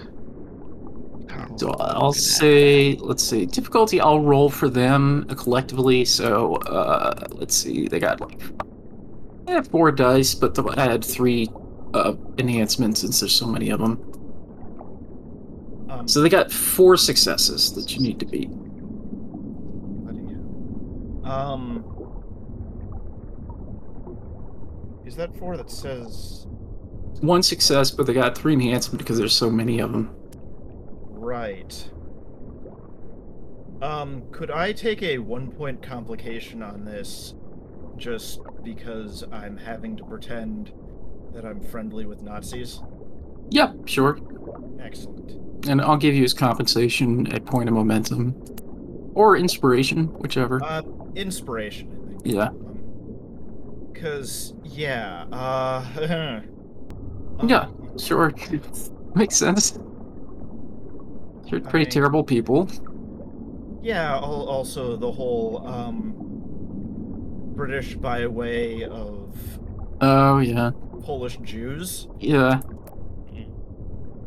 So 1.58 1.72
I'll 1.80 2.14
say, 2.14 2.96
let's 3.00 3.24
see, 3.24 3.46
difficulty. 3.46 4.02
I'll 4.02 4.22
roll 4.22 4.50
for 4.50 4.70
them 4.70 5.26
collectively. 5.38 6.06
So 6.06 6.56
uh, 6.56 7.28
let's 7.32 7.56
see, 7.56 7.88
they 7.88 8.00
got 8.00 8.20
like 8.22 8.42
eh, 9.48 9.62
four 9.64 9.92
dice, 9.92 10.36
but 10.36 10.54
they'll 10.56 10.78
add 10.80 11.04
three 11.04 11.50
uh, 11.94 12.14
enhancements 12.38 13.02
since 13.02 13.20
there's 13.22 13.34
so 13.36 13.48
many 13.48 13.70
of 13.70 13.80
them. 13.80 14.00
Um, 15.90 16.08
So 16.08 16.22
they 16.22 16.30
got 16.30 16.52
four 16.52 16.98
successes 16.98 17.74
that 17.74 17.94
you 17.96 18.02
need 18.02 18.20
to 18.20 18.26
beat. 18.26 18.50
Um, 21.24 21.84
is 25.06 25.16
that 25.16 25.36
four 25.40 25.58
that 25.58 25.72
says 25.72 26.46
One 27.22 27.42
success, 27.42 27.90
but 27.92 28.06
they 28.06 28.14
got 28.14 28.38
three 28.38 28.54
enhancements 28.54 29.02
because 29.04 29.18
there's 29.18 29.34
so 29.34 29.50
many 29.50 29.80
of 29.80 29.92
them. 29.92 30.14
Right? 31.36 31.90
Um, 33.82 34.24
could 34.32 34.52
I 34.52 34.72
take 34.72 35.04
a 35.04 35.18
one-point 35.18 35.82
complication 35.82 36.64
on 36.64 36.86
this, 36.86 37.36
just 37.98 38.40
because 38.64 39.24
I'm 39.32 39.58
having 39.58 39.98
to 39.98 40.04
pretend 40.06 40.72
that 41.34 41.46
I'm 41.46 41.60
friendly 41.60 42.06
with 42.06 42.22
Nazis? 42.22 42.82
Yeah, 43.50 43.74
sure. 43.86 44.18
Excellent. 44.82 45.68
And 45.68 45.82
I'll 45.82 45.98
give 45.98 46.16
you 46.16 46.22
his 46.22 46.34
compensation 46.34 47.32
at 47.34 47.46
point 47.46 47.68
of 47.68 47.76
momentum. 47.76 48.34
Or 49.14 49.36
inspiration, 49.38 50.08
whichever. 50.20 50.64
Uh, 50.64 50.84
inspiration. 51.16 51.90
I 51.92 52.24
think. 52.24 52.36
Yeah. 52.36 52.50
Because 53.92 54.54
yeah, 54.64 55.26
uh, 55.32 56.42
um, 57.40 57.50
Yeah. 57.50 57.70
Sure. 57.98 58.34
Makes 59.16 59.36
sense. 59.38 59.80
You're 61.48 61.62
pretty 61.62 61.86
I- 61.88 61.90
terrible 61.90 62.24
people. 62.24 62.70
Yeah. 63.82 64.18
Also, 64.20 64.96
the 64.98 65.12
whole 65.12 65.66
um, 65.68 66.14
British 67.56 67.96
by 67.96 68.26
way 68.28 68.84
of 68.84 69.38
Oh, 70.02 70.40
yeah. 70.40 70.72
Polish 71.04 71.38
Jews. 71.44 72.08
Yeah, 72.20 72.62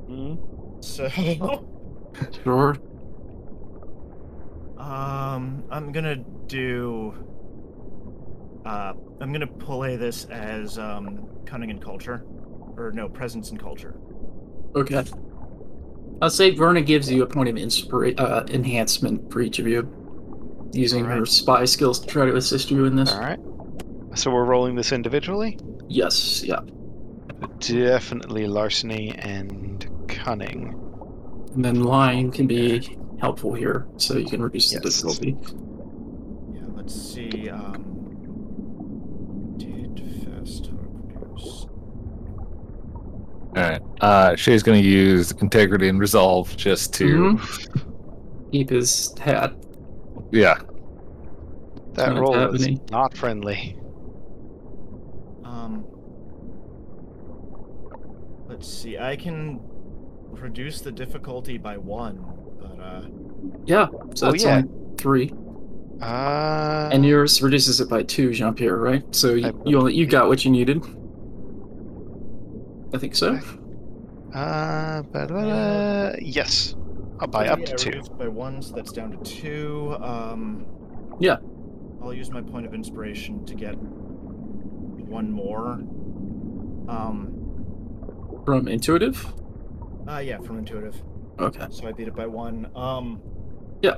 mm 0.08 0.38
So, 0.82 1.08
sure. 2.44 2.76
um, 4.78 5.64
I'm 5.70 5.92
gonna 5.92 6.16
do. 6.46 7.12
Uh, 8.64 8.92
I'm 9.20 9.32
gonna 9.32 9.46
play 9.46 9.96
this 9.96 10.24
as 10.26 10.78
um, 10.78 11.28
cunning 11.46 11.70
and 11.70 11.82
culture, 11.82 12.24
or 12.76 12.92
no, 12.94 13.08
presence 13.08 13.50
and 13.50 13.60
culture. 13.60 13.98
Okay. 14.76 15.04
I'll 16.20 16.30
say 16.30 16.50
Verna 16.50 16.80
gives 16.82 17.10
you 17.10 17.22
a 17.22 17.26
point 17.26 17.48
of 17.48 17.54
inspira- 17.54 18.18
uh, 18.18 18.44
enhancement 18.50 19.32
for 19.32 19.40
each 19.40 19.58
of 19.58 19.68
you, 19.68 19.88
using 20.72 21.04
her 21.04 21.24
spy 21.24 21.64
skills 21.64 22.00
to 22.00 22.06
try 22.06 22.26
to 22.26 22.36
assist 22.36 22.70
you 22.70 22.84
in 22.86 22.96
this. 22.96 23.12
All 23.12 23.20
right. 23.20 23.38
So 24.14 24.30
we're 24.30 24.44
rolling 24.44 24.74
this 24.74 24.90
individually. 24.92 25.58
Yes, 25.88 26.42
yeah. 26.42 26.60
Definitely 27.60 28.46
larceny 28.46 29.12
and 29.18 29.88
cunning. 30.08 30.74
And 31.54 31.64
then 31.64 31.82
lying 31.84 32.32
can 32.32 32.46
be 32.46 32.96
helpful 33.20 33.54
here, 33.54 33.86
so 33.96 34.16
you 34.16 34.26
can 34.26 34.42
reduce 34.42 34.72
the 34.72 34.80
difficulty. 34.80 35.36
Yeah, 36.52 36.62
let's 36.74 36.94
see. 36.94 37.48
Um, 37.48 37.87
All 43.58 43.68
right. 43.70 43.82
Uh, 44.00 44.36
Shay's 44.36 44.62
going 44.62 44.80
to 44.80 44.88
use 44.88 45.32
integrity 45.32 45.88
and 45.88 45.98
resolve 45.98 46.56
just 46.56 46.94
to 46.94 47.04
mm-hmm. 47.06 48.50
keep 48.52 48.70
his 48.70 49.16
hat. 49.18 49.52
Yeah. 50.30 50.58
That 51.94 52.16
roll 52.16 52.54
is 52.54 52.68
not 52.90 53.16
friendly. 53.16 53.76
Um. 55.44 55.84
Let's 58.46 58.68
see. 58.68 58.96
I 58.96 59.16
can 59.16 59.58
reduce 60.30 60.80
the 60.80 60.92
difficulty 60.92 61.58
by 61.58 61.76
one, 61.78 62.24
but 62.60 62.80
uh. 62.80 63.08
Yeah. 63.64 63.88
So 64.14 64.28
oh, 64.28 64.30
that's 64.30 64.44
yeah. 64.44 64.56
only 64.58 64.96
three. 64.98 65.32
Uh, 66.00 66.88
and 66.92 67.04
yours 67.04 67.42
reduces 67.42 67.80
it 67.80 67.88
by 67.88 68.04
two, 68.04 68.32
Jean 68.32 68.54
Pierre, 68.54 68.76
right? 68.76 69.02
So 69.12 69.34
you, 69.34 69.60
you 69.66 69.78
only 69.78 69.94
you 69.94 70.06
got 70.06 70.28
what 70.28 70.44
you 70.44 70.52
needed. 70.52 70.80
I 72.94 72.98
think 72.98 73.14
so. 73.14 73.38
uh, 74.34 75.02
but, 75.02 75.30
uh, 75.30 76.12
yes. 76.20 76.74
I'll 77.20 77.26
buy 77.28 77.48
up 77.48 77.62
to 77.64 77.74
two. 77.76 78.00
by 78.18 78.28
one, 78.28 78.62
so 78.62 78.74
that's 78.74 78.92
down 78.92 79.10
to 79.10 79.16
two. 79.24 79.96
Um, 80.00 80.66
Yeah. 81.20 81.38
I'll 82.00 82.14
use 82.14 82.30
my 82.30 82.40
point 82.42 82.64
of 82.64 82.74
inspiration 82.74 83.44
to 83.46 83.54
get 83.56 83.72
one 83.74 85.30
more. 85.30 85.80
Um, 86.88 87.34
From 88.44 88.68
intuitive. 88.68 89.26
uh, 90.08 90.18
yeah, 90.18 90.38
from 90.38 90.58
intuitive. 90.58 90.94
Okay. 91.40 91.66
So 91.70 91.86
I 91.88 91.92
beat 91.92 92.08
it 92.08 92.14
by 92.16 92.26
one. 92.26 92.68
Um, 92.76 93.20
Yeah. 93.82 93.96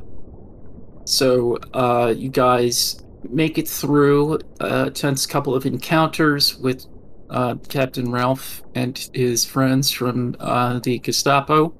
So 1.05 1.57
uh, 1.75 2.15
you 2.17 2.31
guys 2.31 3.03
make 3.29 3.59
it 3.59 3.69
through 3.69 4.39
a 4.61 4.91
tense 4.91 5.27
couple 5.27 5.55
of 5.55 5.67
encounters 5.67 6.57
with 6.59 6.87
uh, 7.31 7.55
Captain 7.69 8.11
Ralph 8.11 8.63
and 8.75 9.09
his 9.15 9.45
friends 9.45 9.91
from 9.91 10.37
uh, 10.41 10.81
the 10.81 10.99
Gestapo. 10.99 11.75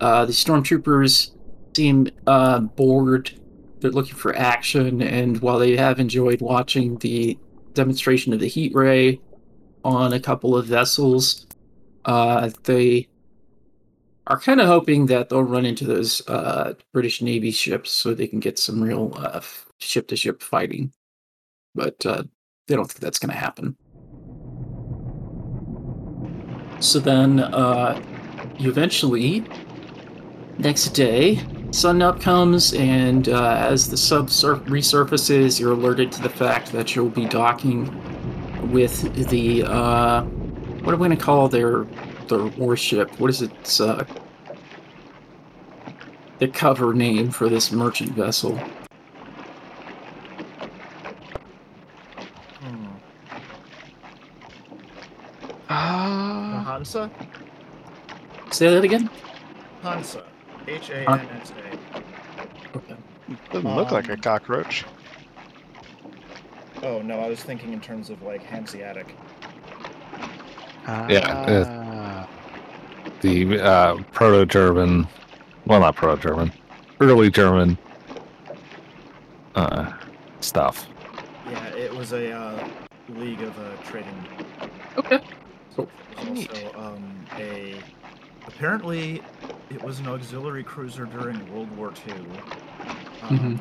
Uh, 0.00 0.24
the 0.24 0.32
stormtroopers 0.32 1.32
seem 1.76 2.08
uh, 2.26 2.60
bored. 2.60 3.38
They're 3.80 3.90
looking 3.90 4.16
for 4.16 4.34
action, 4.34 5.02
and 5.02 5.40
while 5.40 5.58
they 5.58 5.76
have 5.76 6.00
enjoyed 6.00 6.40
watching 6.40 6.96
the 6.98 7.38
demonstration 7.74 8.32
of 8.32 8.40
the 8.40 8.48
heat 8.48 8.74
ray 8.74 9.20
on 9.84 10.12
a 10.12 10.20
couple 10.20 10.56
of 10.56 10.66
vessels, 10.66 11.46
uh, 12.04 12.50
they 12.64 13.08
are 14.26 14.38
kind 14.38 14.60
of 14.60 14.66
hoping 14.66 15.06
that 15.06 15.28
they'll 15.28 15.42
run 15.42 15.66
into 15.66 15.84
those 15.84 16.26
uh, 16.28 16.74
British 16.92 17.22
Navy 17.22 17.50
ships 17.50 17.90
so 17.90 18.12
they 18.12 18.26
can 18.26 18.40
get 18.40 18.58
some 18.58 18.82
real 18.82 19.14
ship 19.78 20.08
to 20.08 20.16
ship 20.16 20.42
fighting. 20.42 20.92
But 21.74 21.98
they 22.00 22.76
don't 22.76 22.86
think 22.90 23.00
that's 23.00 23.18
going 23.18 23.32
to 23.32 23.38
happen. 23.38 23.76
So 26.80 26.98
then, 26.98 27.40
uh, 27.40 28.00
you 28.58 28.70
eventually, 28.70 29.44
next 30.58 30.88
day, 30.90 31.40
sun 31.72 32.02
up 32.02 32.20
comes, 32.20 32.72
and 32.72 33.28
uh, 33.28 33.56
as 33.70 33.88
the 33.90 33.96
sub 33.96 34.28
resurfaces, 34.28 35.60
you're 35.60 35.72
alerted 35.72 36.10
to 36.12 36.22
the 36.22 36.30
fact 36.30 36.72
that 36.72 36.96
you'll 36.96 37.10
be 37.10 37.26
docking 37.26 37.94
with 38.72 39.28
the 39.28 39.64
uh, 39.64 40.22
what 40.22 40.94
are 40.94 40.96
we 40.96 41.06
going 41.06 41.18
to 41.18 41.24
call 41.24 41.48
their 41.48 41.84
their 42.28 42.46
warship? 42.46 43.10
What 43.20 43.30
is 43.30 43.42
it? 43.42 43.52
It's, 43.60 43.80
uh, 43.80 44.04
the 46.38 46.48
cover 46.48 46.94
name 46.94 47.30
for 47.30 47.48
this 47.48 47.70
merchant 47.70 48.12
vessel. 48.12 48.56
hmm. 52.60 52.86
Uh, 55.68 56.69
Hansa. 56.80 57.10
Say 58.50 58.72
that 58.72 58.82
again. 58.82 59.10
Hansa. 59.82 60.24
H 60.66 60.88
A 60.88 61.10
N 61.10 61.28
S 61.42 61.52
A. 61.52 62.76
Okay. 62.78 62.96
doesn't 63.52 63.76
look 63.76 63.90
like 63.92 64.08
a 64.08 64.14
Um, 64.14 64.20
cockroach. 64.20 64.86
Oh 66.82 67.02
no, 67.02 67.20
I 67.20 67.28
was 67.28 67.42
thinking 67.42 67.74
in 67.74 67.80
terms 67.82 68.08
of 68.08 68.22
like 68.22 68.42
Hanseatic. 68.42 69.14
yeah, 71.10 71.66
Ah, 71.68 72.26
The 73.20 73.60
uh, 73.60 73.96
proto 74.12 74.46
German, 74.46 75.06
well, 75.66 75.80
not 75.80 75.96
proto 75.96 76.18
German, 76.22 76.50
early 77.02 77.30
German 77.30 77.76
uh, 79.54 79.92
stuff. 80.40 80.86
Yeah, 81.50 81.66
it 81.74 81.94
was 81.94 82.12
a 82.14 82.32
uh, 82.32 82.68
league 83.10 83.42
of 83.42 83.58
uh, 83.58 83.76
trading. 83.84 84.16
Okay. 84.96 85.20
It 85.78 85.88
also 86.28 86.72
um, 86.78 87.26
a. 87.36 87.80
Apparently, 88.46 89.22
it 89.70 89.82
was 89.82 90.00
an 90.00 90.08
auxiliary 90.08 90.64
cruiser 90.64 91.04
during 91.04 91.38
World 91.52 91.70
War 91.76 91.92
II. 92.08 92.14
Um, 93.22 93.60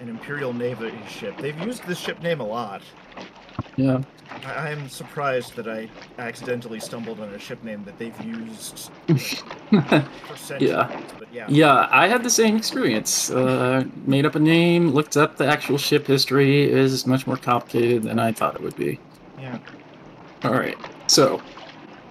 An 0.00 0.08
Imperial 0.08 0.52
Navy 0.52 0.92
ship. 1.08 1.36
They've 1.38 1.58
used 1.60 1.84
this 1.86 1.98
ship 1.98 2.22
name 2.22 2.40
a 2.40 2.46
lot. 2.46 2.82
Yeah. 3.76 4.02
I 4.44 4.70
am 4.70 4.88
surprised 4.88 5.54
that 5.56 5.68
I 5.68 5.88
accidentally 6.18 6.80
stumbled 6.80 7.20
on 7.20 7.28
a 7.30 7.38
ship 7.38 7.62
name 7.62 7.84
that 7.84 7.98
they've 7.98 8.20
used 8.20 8.90
for 9.06 9.16
centuries. 10.36 10.72
But 11.18 11.32
yeah. 11.32 11.46
yeah, 11.48 11.88
I 11.90 12.08
had 12.08 12.22
the 12.22 12.30
same 12.30 12.56
experience. 12.56 13.30
Uh, 13.30 13.84
made 14.06 14.24
up 14.24 14.34
a 14.34 14.38
name, 14.38 14.90
looked 14.90 15.16
up 15.16 15.36
the 15.36 15.46
actual 15.46 15.78
ship 15.78 16.06
history. 16.06 16.64
It 16.64 16.78
is 16.78 17.06
much 17.06 17.26
more 17.26 17.36
complicated 17.36 18.02
than 18.04 18.18
I 18.18 18.32
thought 18.32 18.54
it 18.54 18.62
would 18.62 18.76
be. 18.76 18.98
Yeah. 19.38 19.58
All 20.44 20.52
right. 20.52 20.76
So, 21.06 21.40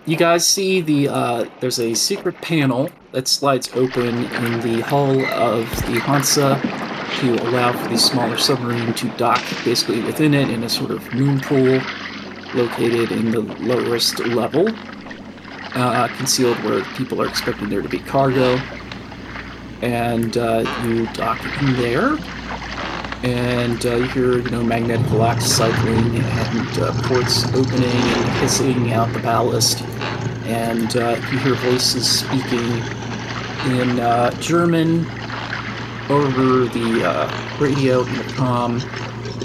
you 0.05 0.15
guys 0.15 0.45
see 0.45 0.81
the 0.81 1.09
uh, 1.09 1.45
there's 1.59 1.79
a 1.79 1.93
secret 1.95 2.39
panel 2.41 2.89
that 3.11 3.27
slides 3.27 3.69
open 3.73 4.25
in 4.25 4.61
the 4.61 4.81
hull 4.81 5.25
of 5.25 5.69
the 5.87 5.99
Hansa 5.99 6.59
to 7.21 7.49
allow 7.49 7.71
for 7.71 7.89
the 7.89 7.97
smaller 7.97 8.37
submarine 8.37 8.93
to 8.93 9.09
dock 9.17 9.41
basically 9.63 10.01
within 10.01 10.33
it 10.33 10.49
in 10.49 10.63
a 10.63 10.69
sort 10.69 10.91
of 10.91 11.13
moon 11.13 11.39
pool 11.39 11.81
located 12.53 13.11
in 13.11 13.31
the 13.31 13.41
lowest 13.41 14.19
level, 14.19 14.67
uh, 15.75 16.07
concealed 16.17 16.57
where 16.63 16.83
people 16.95 17.21
are 17.21 17.27
expecting 17.27 17.69
there 17.69 17.81
to 17.81 17.89
be 17.89 17.99
cargo. 17.99 18.57
And 19.81 20.37
uh, 20.37 20.65
you 20.83 21.05
dock 21.13 21.39
in 21.61 21.73
there, 21.73 22.17
and 23.25 23.87
uh, 23.87 23.95
you 23.95 24.03
hear 24.09 24.37
you 24.37 24.49
know 24.51 24.63
magnetic 24.63 25.09
locks 25.11 25.45
cycling 25.45 26.15
and 26.15 26.79
uh, 26.79 26.93
ports 27.03 27.43
opening 27.55 27.83
and 27.83 28.29
hissing 28.37 28.93
out 28.93 29.11
the 29.13 29.19
ballast, 29.19 29.81
and 30.45 30.95
uh, 30.95 31.19
you 31.31 31.39
hear 31.39 31.55
voices 31.55 32.19
speaking 32.19 32.83
in 33.73 33.99
uh, 33.99 34.29
German 34.39 35.07
over 36.07 36.65
the 36.65 37.03
uh, 37.03 37.59
radio 37.59 38.05
intercom, 38.05 38.77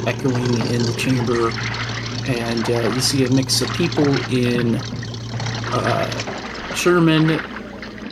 echoing 0.06 0.60
in 0.68 0.82
the 0.82 0.94
chamber, 0.98 1.50
and 2.30 2.70
uh, 2.70 2.94
you 2.94 3.00
see 3.00 3.24
a 3.24 3.30
mix 3.30 3.62
of 3.62 3.70
people 3.70 4.06
in 4.30 4.78
German 6.74 7.40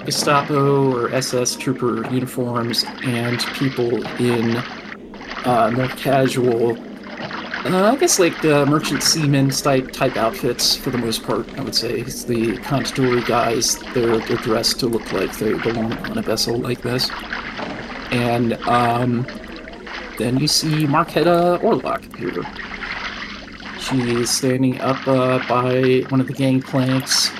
Gestapo 0.06 0.90
or 0.90 1.10
SS 1.12 1.56
trooper 1.56 2.10
uniforms 2.10 2.86
and 3.02 3.38
people 3.52 4.02
in 4.18 4.62
uh, 5.44 5.70
more 5.70 5.88
casual, 5.88 6.78
uh, 7.66 7.92
I 7.92 7.96
guess 7.96 8.18
like 8.18 8.40
the 8.40 8.64
merchant 8.66 9.02
seamen 9.02 9.50
type 9.50 9.92
type 9.92 10.16
outfits 10.16 10.76
for 10.76 10.90
the 10.90 10.98
most 10.98 11.22
part. 11.24 11.48
I 11.58 11.62
would 11.62 11.74
say 11.74 12.00
it's 12.00 12.24
the 12.24 12.56
Contedorri 12.58 13.26
guys. 13.26 13.78
They're 13.94 14.18
they're 14.18 14.36
dressed 14.38 14.80
to 14.80 14.86
look 14.86 15.12
like 15.12 15.36
they 15.38 15.54
belong 15.54 15.92
on 15.92 16.18
a 16.18 16.22
vessel 16.22 16.56
like 16.58 16.82
this. 16.82 17.10
And 18.10 18.54
um, 18.66 19.26
then 20.18 20.38
you 20.38 20.48
see 20.48 20.86
Marketa 20.86 21.60
Orlok 21.60 22.06
appear. 22.06 22.42
She 23.80 24.20
is 24.20 24.30
standing 24.30 24.80
up 24.80 25.06
uh, 25.06 25.38
by 25.48 26.04
one 26.10 26.20
of 26.20 26.26
the 26.26 26.32
gangplanks 26.32 27.30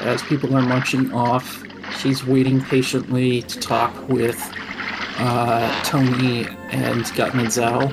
as 0.00 0.22
people 0.22 0.54
are 0.56 0.62
marching 0.62 1.12
off. 1.12 1.64
She's 1.98 2.24
waiting 2.24 2.60
patiently 2.60 3.42
to 3.42 3.60
talk 3.60 4.08
with 4.08 4.38
uh, 5.18 5.82
Tony 5.82 6.46
and 6.70 7.04
Gutman 7.14 7.46
Zhao. 7.46 7.92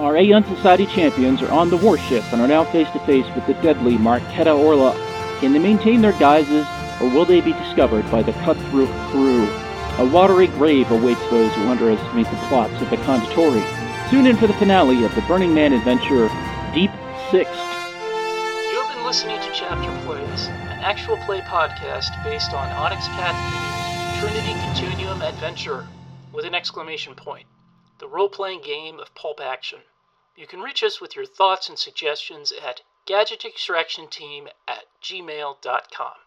Our 0.00 0.16
Aeon 0.16 0.44
Society 0.44 0.86
champions 0.86 1.40
are 1.40 1.50
on 1.50 1.70
the 1.70 1.76
warship 1.76 2.24
and 2.32 2.42
are 2.42 2.48
now 2.48 2.64
face 2.64 2.90
to 2.90 2.98
face 3.00 3.26
with 3.34 3.46
the 3.46 3.54
deadly 3.62 3.96
Marketa 3.96 4.56
Orla. 4.56 4.92
Can 5.40 5.52
they 5.52 5.58
maintain 5.58 6.02
their 6.02 6.12
guises, 6.18 6.66
or 7.00 7.08
will 7.08 7.24
they 7.24 7.40
be 7.40 7.52
discovered 7.52 8.10
by 8.10 8.22
the 8.22 8.32
cutthroat 8.44 8.90
crew? 9.10 9.48
A 9.98 10.10
watery 10.10 10.48
grave 10.48 10.90
awaits 10.90 11.20
those 11.30 11.52
who 11.54 11.68
underestimate 11.68 12.26
the 12.26 12.36
plots 12.48 12.74
of 12.82 12.90
the 12.90 12.96
Contedorri. 12.96 13.62
Tune 14.10 14.26
in 14.26 14.36
for 14.36 14.48
the 14.48 14.54
finale 14.54 15.04
of 15.04 15.14
the 15.14 15.22
Burning 15.22 15.54
Man 15.54 15.72
adventure, 15.72 16.28
Deep 16.74 16.90
Sixth. 17.30 17.54
You 17.54 18.82
have 18.82 18.94
been 18.94 19.04
listening 19.04 19.40
to 19.40 19.50
Chapter 19.54 19.90
Plays, 20.04 20.48
an 20.48 20.80
actual 20.82 21.16
play 21.18 21.40
podcast 21.42 22.22
based 22.24 22.52
on 22.52 22.70
Onyx 22.72 23.06
Path 23.08 23.36
Games' 23.54 23.73
Trinity 24.24 24.54
Continuum 24.54 25.20
Adventure, 25.20 25.84
with 26.32 26.46
an 26.46 26.54
exclamation 26.54 27.14
point 27.14 27.44
the 27.98 28.08
role 28.08 28.30
playing 28.30 28.62
game 28.62 28.98
of 28.98 29.14
pulp 29.14 29.38
action. 29.38 29.80
You 30.34 30.46
can 30.46 30.62
reach 30.62 30.82
us 30.82 30.98
with 30.98 31.14
your 31.14 31.26
thoughts 31.26 31.68
and 31.68 31.78
suggestions 31.78 32.50
at 32.50 32.80
gadgetextractionteam 33.06 34.48
at 34.66 34.86
gmail.com. 35.02 36.23